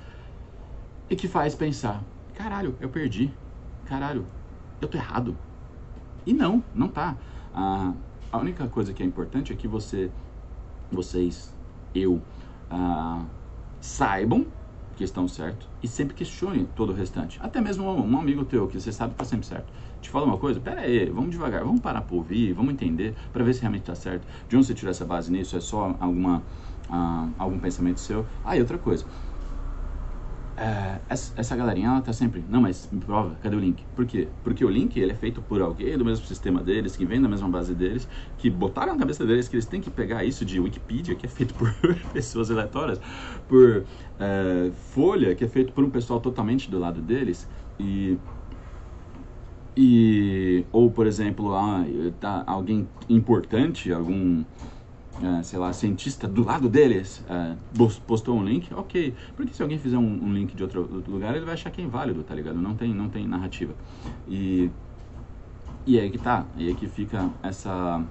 e 1.11 1.17
que 1.17 1.26
faz 1.26 1.55
pensar, 1.55 2.02
caralho, 2.35 2.76
eu 2.81 2.88
perdi, 2.88 3.33
caralho, 3.85 4.26
eu 4.81 4.87
tô 4.87 4.97
errado. 4.97 5.37
E 6.25 6.33
não, 6.33 6.62
não 6.75 6.88
tá. 6.88 7.17
Ah, 7.55 7.92
a 8.31 8.38
única 8.38 8.67
coisa 8.69 8.93
que 8.93 9.03
é 9.03 9.07
importante 9.07 9.53
é 9.53 9.57
que 9.57 9.67
você, 9.67 10.11
vocês, 10.91 11.55
eu, 11.95 12.21
ah, 12.71 13.25
saibam 13.81 14.47
que 14.97 15.05
estão 15.05 15.29
certos 15.29 15.69
e 15.83 15.87
sempre 15.87 16.14
questionem 16.14 16.67
todo 16.67 16.91
o 16.91 16.93
restante. 16.93 17.38
Até 17.41 17.61
mesmo 17.61 17.85
um, 17.85 18.05
um 18.05 18.19
amigo 18.19 18.45
teu 18.45 18.67
que 18.67 18.81
você 18.81 18.93
sabe 18.93 19.14
que 19.14 19.23
está 19.23 19.25
sempre 19.25 19.47
certo. 19.47 19.73
Te 20.01 20.11
fala 20.11 20.27
uma 20.27 20.38
coisa, 20.38 20.61
pera 20.61 20.81
aí, 20.81 21.09
vamos 21.09 21.31
devagar, 21.31 21.64
vamos 21.64 21.81
parar 21.81 22.03
para 22.03 22.17
ouvir, 22.17 22.53
vamos 22.53 22.73
entender 22.73 23.14
para 23.33 23.45
ver 23.45 23.55
se 23.55 23.61
realmente 23.61 23.83
está 23.83 23.95
certo. 23.95 24.27
De 24.49 24.57
onde 24.57 24.67
você 24.67 24.75
tirou 24.75 24.91
essa 24.91 25.05
base 25.05 25.31
nisso? 25.31 25.57
É 25.57 25.61
só 25.61 25.97
alguma, 26.01 26.43
ah, 26.88 27.29
algum 27.38 27.59
pensamento 27.61 28.01
seu? 28.01 28.27
Ah, 28.43 28.57
e 28.57 28.61
outra 28.61 28.79
coisa, 28.79 29.07
é, 30.59 30.99
essa, 31.09 31.33
essa 31.37 31.57
galerinha, 31.57 31.88
ela 31.88 32.01
tá 32.01 32.12
sempre, 32.12 32.44
não, 32.49 32.61
mas 32.61 32.88
me 32.90 33.01
prova, 33.01 33.37
cadê 33.40 33.55
o 33.55 33.61
link? 33.61 33.85
Por 33.94 34.05
quê? 34.05 34.27
Porque 34.42 34.64
o 34.64 34.68
link, 34.68 34.99
ele 34.99 35.12
é 35.12 35.14
feito 35.14 35.40
por 35.40 35.62
alguém 35.62 35.97
do 35.97 36.05
mesmo 36.05 36.27
sistema 36.27 36.61
deles, 36.62 36.97
que 36.97 37.07
vem 37.07 37.23
da 37.23 37.29
mesma 37.29 37.49
base 37.49 37.75
deles, 37.75 38.09
que 38.37 38.51
botaram 38.51 38.94
na 38.94 38.99
cabeça 38.99 39.25
deles 39.25 39.49
que 39.49 39.55
eles 39.55 39.66
têm 39.66 39.81
que 39.81 39.88
pegar 39.88 40.25
isso 40.25 40.44
de 40.44 40.59
Wikipedia, 40.59 41.14
que 41.14 41.27
é 41.27 41.29
feito 41.29 41.55
por 41.55 41.73
pessoas 42.12 42.51
aleatórias, 42.51 43.01
por 43.47 43.85
é, 44.18 44.71
Folha, 44.75 45.35
que 45.37 45.44
é 45.44 45.49
feito 45.49 45.73
por 45.73 45.85
um 45.85 45.90
pessoal 45.90 46.21
totalmente 46.21 46.68
do 46.68 46.79
lado 46.79 47.01
deles, 47.01 47.49
e 47.79 48.18
e 49.81 50.66
ou 50.73 50.90
por 50.90 51.07
exemplo 51.07 51.55
ah, 51.55 51.85
tá 52.18 52.42
alguém 52.49 52.88
importante 53.09 53.92
algum 53.92 54.42
uh, 55.22 55.42
sei 55.42 55.59
lá, 55.59 55.72
cientista 55.72 56.26
do 56.26 56.44
lado 56.44 56.68
deles 56.68 57.24
uh, 57.28 58.00
postou 58.07 58.37
um 58.37 58.44
link, 58.44 58.72
ok. 58.74 59.14
Porque 59.37 59.52
se 59.52 59.62
alguém 59.62 59.78
fizer 59.78 59.98
um, 59.98 60.24
um, 60.24 60.33
link 60.33 60.54
de 60.54 60.62
outro, 60.62 60.88
outro 60.92 61.12
lugar, 61.12 61.35
ele 61.35 61.44
vai 61.44 61.54
achar 61.54 61.70
que 61.70 61.81
é 61.81 61.85
inválido, 61.85 62.22
tá 62.22 62.35
ligado? 62.35 62.61
Não 62.61 62.74
tem, 62.74 62.94
não 62.94 63.09
tem 63.09 63.26
narrativa. 63.26 63.74
E, 64.28 64.70
e 65.87 65.98
aí 65.98 66.11
que 66.11 66.18
tá, 66.18 66.46
e 66.57 66.68
aí 66.68 66.74
que 66.74 66.88
fica 66.88 67.31
essa... 67.42 68.02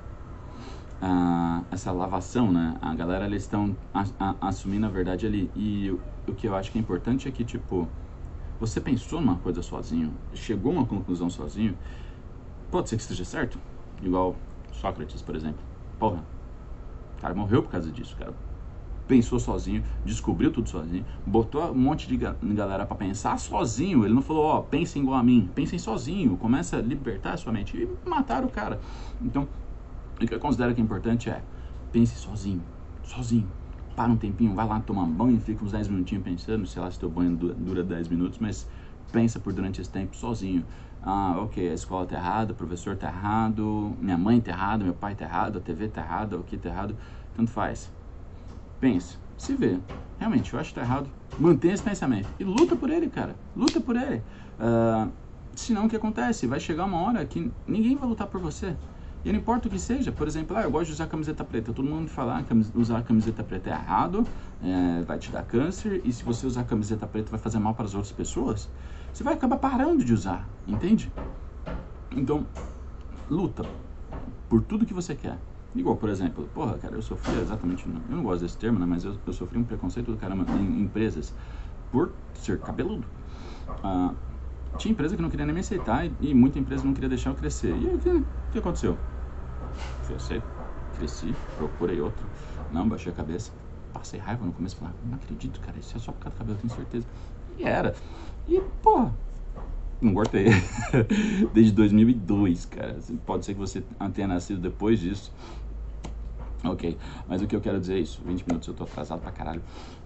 Uh, 1.00 1.63
essa 1.70 1.91
lavação, 1.91 2.52
né? 2.52 2.76
A 2.82 2.96
galera, 2.96 3.26
eles 3.26 3.43
estão 3.43 3.78
assumindo 4.41 4.88
a 4.88 4.89
verdade 4.89 5.28
ali. 5.28 5.52
E 5.56 5.91
o, 5.91 6.00
o 6.28 6.34
que 6.34 6.48
eu 6.48 6.56
acho 6.56 6.72
que 6.72 6.80
é 6.80 6.82
importante 6.82 7.28
é 7.28 7.32
que, 7.32 7.43
tipo, 7.43 7.88
você 8.60 8.82
pensou 8.82 9.22
numa 9.22 9.36
coisa 9.36 9.62
sozinho, 9.62 10.12
chegou 10.34 10.72
a 10.72 10.76
uma 10.78 10.86
conclusão 10.86 11.30
sozinho, 11.30 11.78
pode 12.72 12.89
ser 12.89 12.96
que 12.96 13.04
esteja 13.04 13.24
certo, 13.24 13.60
igual 14.02 14.36
Sócrates, 14.72 15.22
por 15.22 15.36
exemplo. 15.36 15.62
Porra, 16.00 16.24
o 17.18 17.22
cara 17.22 17.34
morreu 17.34 17.64
por 17.64 17.72
causa 17.72 17.92
disso, 17.92 18.16
cara. 18.16 18.34
Pensou 19.08 19.40
sozinho, 19.40 19.84
descobriu 20.04 20.52
tudo 20.52 20.68
sozinho, 20.68 21.06
botou 21.26 21.72
um 21.72 21.78
monte 21.78 22.08
de 22.08 22.18
galera 22.18 22.86
para 22.86 22.98
pensar 22.98 23.40
sozinho. 23.40 24.04
Ele 24.04 24.14
não 24.14 24.22
falou, 24.22 24.44
ó, 24.44 24.60
oh, 24.60 24.64
pensem 24.64 25.02
igual 25.02 25.18
a 25.18 25.24
mim, 25.24 25.50
pensem 25.56 25.80
sozinho, 25.80 26.36
começa 26.38 26.78
a 26.78 26.82
libertar 26.82 27.34
a 27.34 27.38
sua 27.38 27.54
mente 27.54 27.78
e 27.78 28.10
mataram 28.10 28.48
o 28.48 28.52
cara. 28.52 28.80
Então, 29.22 29.48
o 30.22 30.28
que 30.28 30.34
eu 30.34 30.40
considero 30.40 30.76
que 30.76 30.82
é 30.82 30.84
importante 30.84 31.30
é 31.30 31.42
pense 31.92 32.16
sozinho, 32.18 32.62
sozinho. 33.04 33.48
Para 33.96 34.12
um 34.12 34.18
tempinho, 34.18 34.54
vai 34.54 34.68
lá 34.68 34.80
tomar 34.82 35.06
banho, 35.06 35.40
fica 35.40 35.64
uns 35.64 35.72
10 35.72 35.88
minutinhos 35.88 36.24
pensando, 36.24 36.68
sei 36.68 36.82
lá 36.82 36.92
se 36.92 37.00
teu 37.00 37.10
banho 37.10 37.36
dura 37.36 37.84
10 37.84 38.10
minutos, 38.10 38.38
mas 38.40 38.68
pensa 39.12 39.40
por 39.40 39.54
durante 39.54 39.80
esse 39.82 39.90
tempo 39.90 40.16
sozinho. 40.16 40.64
Ah, 41.10 41.38
ok, 41.38 41.70
a 41.70 41.74
escola 41.74 42.06
tá 42.06 42.17
errada, 42.17 42.52
o 42.52 42.56
professor 42.56 42.98
tá 42.98 43.08
errado, 43.08 43.96
minha 43.98 44.17
mãe 44.17 44.41
tá 44.41 44.52
errada, 44.52 44.84
meu 44.84 44.93
pai 44.93 45.15
tá 45.15 45.24
errado, 45.24 45.58
a 45.58 45.62
TV 45.62 45.88
tá 45.88 46.02
errada, 46.02 46.36
o 46.36 46.43
que 46.43 46.58
tá 46.58 46.67
errado, 46.67 46.98
tanto 47.34 47.50
faz. 47.50 47.89
Pense, 48.78 49.17
se 49.38 49.56
vê, 49.56 49.80
realmente, 50.20 50.54
eu 50.54 50.60
acho 50.60 50.72
que 50.72 50.76
tá 50.76 50.82
errado, 50.82 51.10
mantenha 51.39 51.76
esse 51.76 51.82
pensamento 51.82 52.28
e 52.38 52.43
luta 52.43 52.76
por 52.76 52.89
ele, 52.89 53.08
cara, 53.08 53.38
luta 53.56 53.80
por 53.80 53.96
ele. 53.96 54.22
Uh, 54.60 55.10
senão 55.56 55.86
o 55.86 55.89
que 55.89 55.96
acontece? 55.96 56.46
Vai 56.46 56.60
chegar 56.60 56.84
uma 56.84 57.00
hora 57.00 57.26
que 57.26 57.54
ninguém 57.65 57.96
vai 57.96 58.10
lutar 58.10 58.28
por 58.28 58.41
você. 58.41 58.76
E 59.24 59.32
não 59.32 59.39
importa 59.39 59.70
o 59.70 59.72
que 59.72 59.80
seja, 59.80 60.12
por 60.12 60.28
exemplo, 60.28 60.58
ah, 60.58 60.63
eu 60.63 60.72
gosto 60.72 60.88
de 60.88 60.91
usar 60.91 61.08
camiseta 61.08 61.41
preta. 61.41 61.72
Todo 61.72 61.88
mundo 61.88 62.10
fala 62.10 62.43
que 62.43 62.52
ah, 62.52 62.58
usar 62.76 63.02
camiseta 63.04 63.46
preta 63.46 63.70
é 63.70 63.74
errado, 63.74 64.28
é, 64.62 65.04
vai 65.04 65.17
te 65.17 65.32
dar 65.32 65.43
câncer, 65.43 66.02
e 66.04 66.12
se 66.12 66.26
você 66.26 66.46
usar 66.46 66.65
camiseta 66.65 67.08
preta 67.08 67.32
vai 67.32 67.39
fazer 67.39 67.60
mal 67.60 67.74
para 67.74 67.86
as 67.86 67.96
outras 67.96 68.12
pessoas 68.12 68.70
você 69.18 69.24
vai 69.24 69.34
acabar 69.34 69.58
parando 69.58 70.06
de 70.06 70.14
usar, 70.14 70.48
entende? 70.68 71.12
Então, 72.16 72.46
luta 73.28 73.66
por 74.48 74.62
tudo 74.62 74.86
que 74.86 74.94
você 74.94 75.16
quer. 75.16 75.40
Igual, 75.76 75.96
por 75.96 76.08
exemplo, 76.08 76.48
porra, 76.54 76.78
cara, 76.78 76.94
eu 76.94 77.02
sofri 77.02 77.36
exatamente, 77.42 77.84
eu 77.88 78.16
não 78.16 78.22
gosto 78.22 78.44
desse 78.44 78.56
termo, 78.58 78.78
né, 78.78 78.86
mas 78.86 79.04
eu, 79.04 79.18
eu 79.26 79.34
sofri 79.34 79.58
um 79.58 79.64
preconceito 79.64 80.12
do 80.12 80.18
caramba 80.18 80.46
em 80.60 80.84
empresas 80.84 81.34
por 81.92 82.12
ser 82.36 82.60
cabeludo. 82.60 83.08
Ah, 83.84 84.14
tinha 84.78 84.92
empresa 84.92 85.16
que 85.16 85.22
não 85.22 85.32
queria 85.32 85.48
nem 85.48 85.56
me 85.56 85.62
aceitar 85.62 86.06
e, 86.06 86.12
e, 86.22 86.34
muita 86.36 86.60
empresa 86.60 86.84
não 86.84 86.94
queria 86.94 87.10
deixar 87.10 87.32
eu 87.32 87.36
crescer. 87.36 87.76
E 87.76 87.90
aí, 87.90 87.96
o 87.96 88.00
que, 88.00 88.24
que 88.52 88.60
aconteceu? 88.60 89.00
Eu 90.08 90.20
sei, 90.20 90.44
cresci, 90.96 91.36
procurei 91.58 92.00
outro. 92.00 92.24
Não, 92.72 92.88
baixei 92.88 93.12
a 93.12 93.16
cabeça. 93.16 93.52
Passei 93.92 94.20
raiva 94.20 94.46
no 94.46 94.54
começo, 94.54 94.76
falei, 94.76 94.94
não 95.06 95.16
acredito, 95.16 95.60
cara, 95.60 95.80
isso 95.80 95.98
é 95.98 96.00
só 96.00 96.12
por 96.12 96.20
causa 96.20 96.36
do 96.36 96.38
cabelo, 96.38 96.60
tenho 96.60 96.74
certeza. 96.76 97.08
Era. 97.60 97.96
E, 98.48 98.62
pô, 98.82 99.10
não 100.02 100.13
cortei. 100.13 100.48
Desde 101.54 101.72
2002, 101.74 102.65
cara. 102.65 102.98
Pode 103.26 103.46
ser 103.46 103.54
que 103.54 103.60
você 103.60 103.84
tenha 104.13 104.28
nascido 104.28 104.60
depois 104.60 105.00
disso. 105.00 105.32
Ok, 106.63 106.98
mas 107.28 107.41
o 107.41 107.48
que 107.48 107.56
eu 107.56 107.62
quero 107.62 107.80
dizer 107.80 107.96
é 107.96 108.00
isso. 108.00 108.22
20 108.26 108.46
minutos 108.48 108.67
eu 108.67 108.74
tô 108.74 108.84
atrasado 108.84 109.22
pra 109.22 109.32
caralho. 109.32 109.62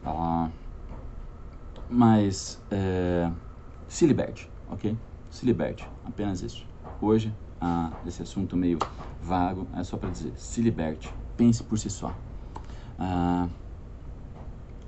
Uh, 0.05 0.49
mas, 1.89 2.61
é, 2.71 3.29
se 3.87 4.05
liberte, 4.05 4.49
ok? 4.69 4.97
Se 5.29 5.45
liberte, 5.45 5.87
apenas 6.05 6.41
isso. 6.41 6.65
Hoje, 7.01 7.33
uh, 7.61 7.93
esse 8.07 8.21
assunto 8.21 8.55
meio 8.55 8.79
vago 9.21 9.67
é 9.75 9.83
só 9.83 9.97
para 9.97 10.09
dizer: 10.09 10.33
se 10.37 10.61
liberte, 10.61 11.13
pense 11.35 11.63
por 11.63 11.77
si 11.77 11.89
só. 11.89 12.15
Uh, 12.99 13.49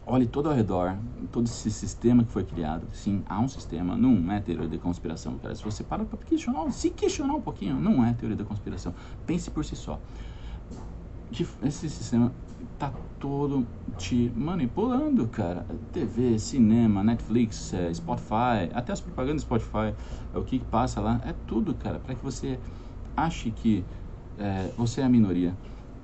olhe 0.06 0.28
todo 0.28 0.50
ao 0.50 0.56
redor, 0.56 0.98
todo 1.32 1.46
esse 1.46 1.72
sistema 1.72 2.24
que 2.24 2.32
foi 2.32 2.44
criado. 2.44 2.88
Sim, 2.94 3.24
há 3.28 3.40
um 3.40 3.48
sistema, 3.48 3.96
não 3.96 4.32
é 4.32 4.40
teoria 4.40 4.68
da 4.68 4.78
conspiração, 4.78 5.38
cara. 5.38 5.56
Se 5.56 5.64
você 5.64 5.84
para 5.84 6.06
para 6.06 6.20
questionar, 6.20 6.70
se 6.72 6.90
questionar 6.90 7.34
um 7.36 7.42
pouquinho, 7.42 7.80
não 7.80 8.04
é 8.04 8.14
teoria 8.14 8.38
da 8.38 8.44
conspiração. 8.44 8.94
Pense 9.26 9.50
por 9.50 9.64
si 9.64 9.76
só. 9.76 10.00
Esse 11.64 11.90
sistema 11.90 12.32
tá 12.78 12.92
todo 13.20 13.66
te 13.98 14.32
manipulando, 14.36 15.28
cara. 15.28 15.66
TV, 15.92 16.38
cinema, 16.38 17.04
Netflix, 17.04 17.74
é, 17.74 17.94
Spotify, 17.94 18.70
até 18.74 18.94
as 18.94 19.02
propagandas 19.02 19.42
Spotify, 19.42 19.94
é 20.34 20.38
o 20.38 20.44
que 20.44 20.60
passa 20.60 21.00
lá, 21.00 21.22
é 21.26 21.34
tudo, 21.48 21.74
cara, 21.74 22.00
para 22.00 22.14
que 22.14 22.24
você 22.24 22.60
ache 23.16 23.52
que 23.52 23.84
é, 24.38 24.72
você 24.78 25.02
é 25.02 25.06
a 25.06 25.10
minoria, 25.10 25.56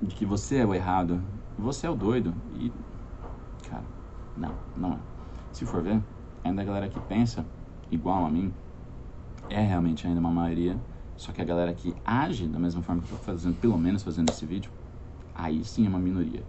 de 0.02 0.14
que 0.14 0.24
você 0.24 0.56
é 0.56 0.66
o 0.66 0.74
errado, 0.74 1.20
você 1.58 1.86
é 1.86 1.90
o 1.90 1.94
doido 1.94 2.34
e 2.54 2.72
não, 4.40 4.54
não 4.76 4.92
é. 4.94 4.98
Se 5.52 5.64
for 5.64 5.82
ver, 5.82 6.02
ainda 6.42 6.62
a 6.62 6.64
galera 6.64 6.88
que 6.88 6.98
pensa 7.00 7.44
igual 7.90 8.24
a 8.24 8.30
mim 8.30 8.52
é 9.48 9.60
realmente 9.60 10.06
ainda 10.06 10.20
uma 10.20 10.30
maioria, 10.30 10.76
só 11.16 11.32
que 11.32 11.40
a 11.40 11.44
galera 11.44 11.72
que 11.72 11.94
age 12.04 12.46
da 12.46 12.58
mesma 12.58 12.82
forma 12.82 13.02
que 13.02 13.12
eu 13.12 13.18
tô 13.18 13.24
fazendo, 13.24 13.54
pelo 13.60 13.78
menos 13.78 14.02
fazendo 14.02 14.30
esse 14.30 14.46
vídeo, 14.46 14.70
aí 15.34 15.64
sim 15.64 15.86
é 15.86 15.88
uma 15.88 15.98
minoria. 15.98 16.42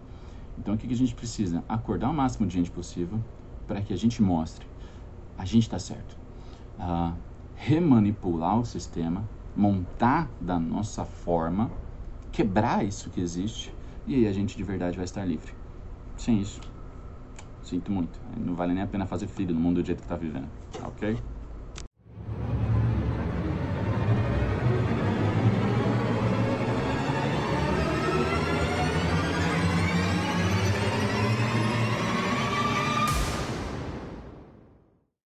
Então 0.58 0.74
o 0.74 0.78
que, 0.78 0.88
que 0.88 0.94
a 0.94 0.98
gente 0.98 1.14
precisa? 1.14 1.64
Acordar 1.68 2.10
o 2.10 2.14
máximo 2.14 2.48
de 2.48 2.54
gente 2.54 2.72
possível 2.72 3.20
para 3.68 3.82
que 3.82 3.94
a 3.94 3.98
gente 3.98 4.22
mostre 4.22 4.66
a 5.42 5.46
gente 5.46 5.64
está 5.64 5.80
certo. 5.80 6.16
Uh, 6.80 7.16
remanipular 7.56 8.60
o 8.60 8.66
sistema, 8.66 9.24
montar 9.56 10.30
da 10.40 10.60
nossa 10.60 11.04
forma, 11.04 11.72
quebrar 12.32 12.86
isso 12.86 13.10
que 13.10 13.20
existe 13.20 13.74
e 14.06 14.14
aí 14.14 14.28
a 14.28 14.32
gente 14.32 14.56
de 14.56 14.64
verdade 14.64 14.96
vai 14.96 15.06
estar 15.06 15.26
livre. 15.26 15.52
Sem 16.16 16.40
isso, 16.40 16.62
sinto 17.64 17.92
muito. 17.92 18.20
Não 18.38 18.56
vale 18.56 18.74
nem 18.74 18.84
a 18.84 18.88
pena 18.88 19.06
fazer 19.06 19.28
filho 19.28 19.54
no 19.54 19.60
mundo 19.60 19.82
do 19.82 19.86
jeito 19.86 20.00
que 20.00 20.06
está 20.06 20.16
vivendo, 20.16 20.50
ok? 20.84 21.18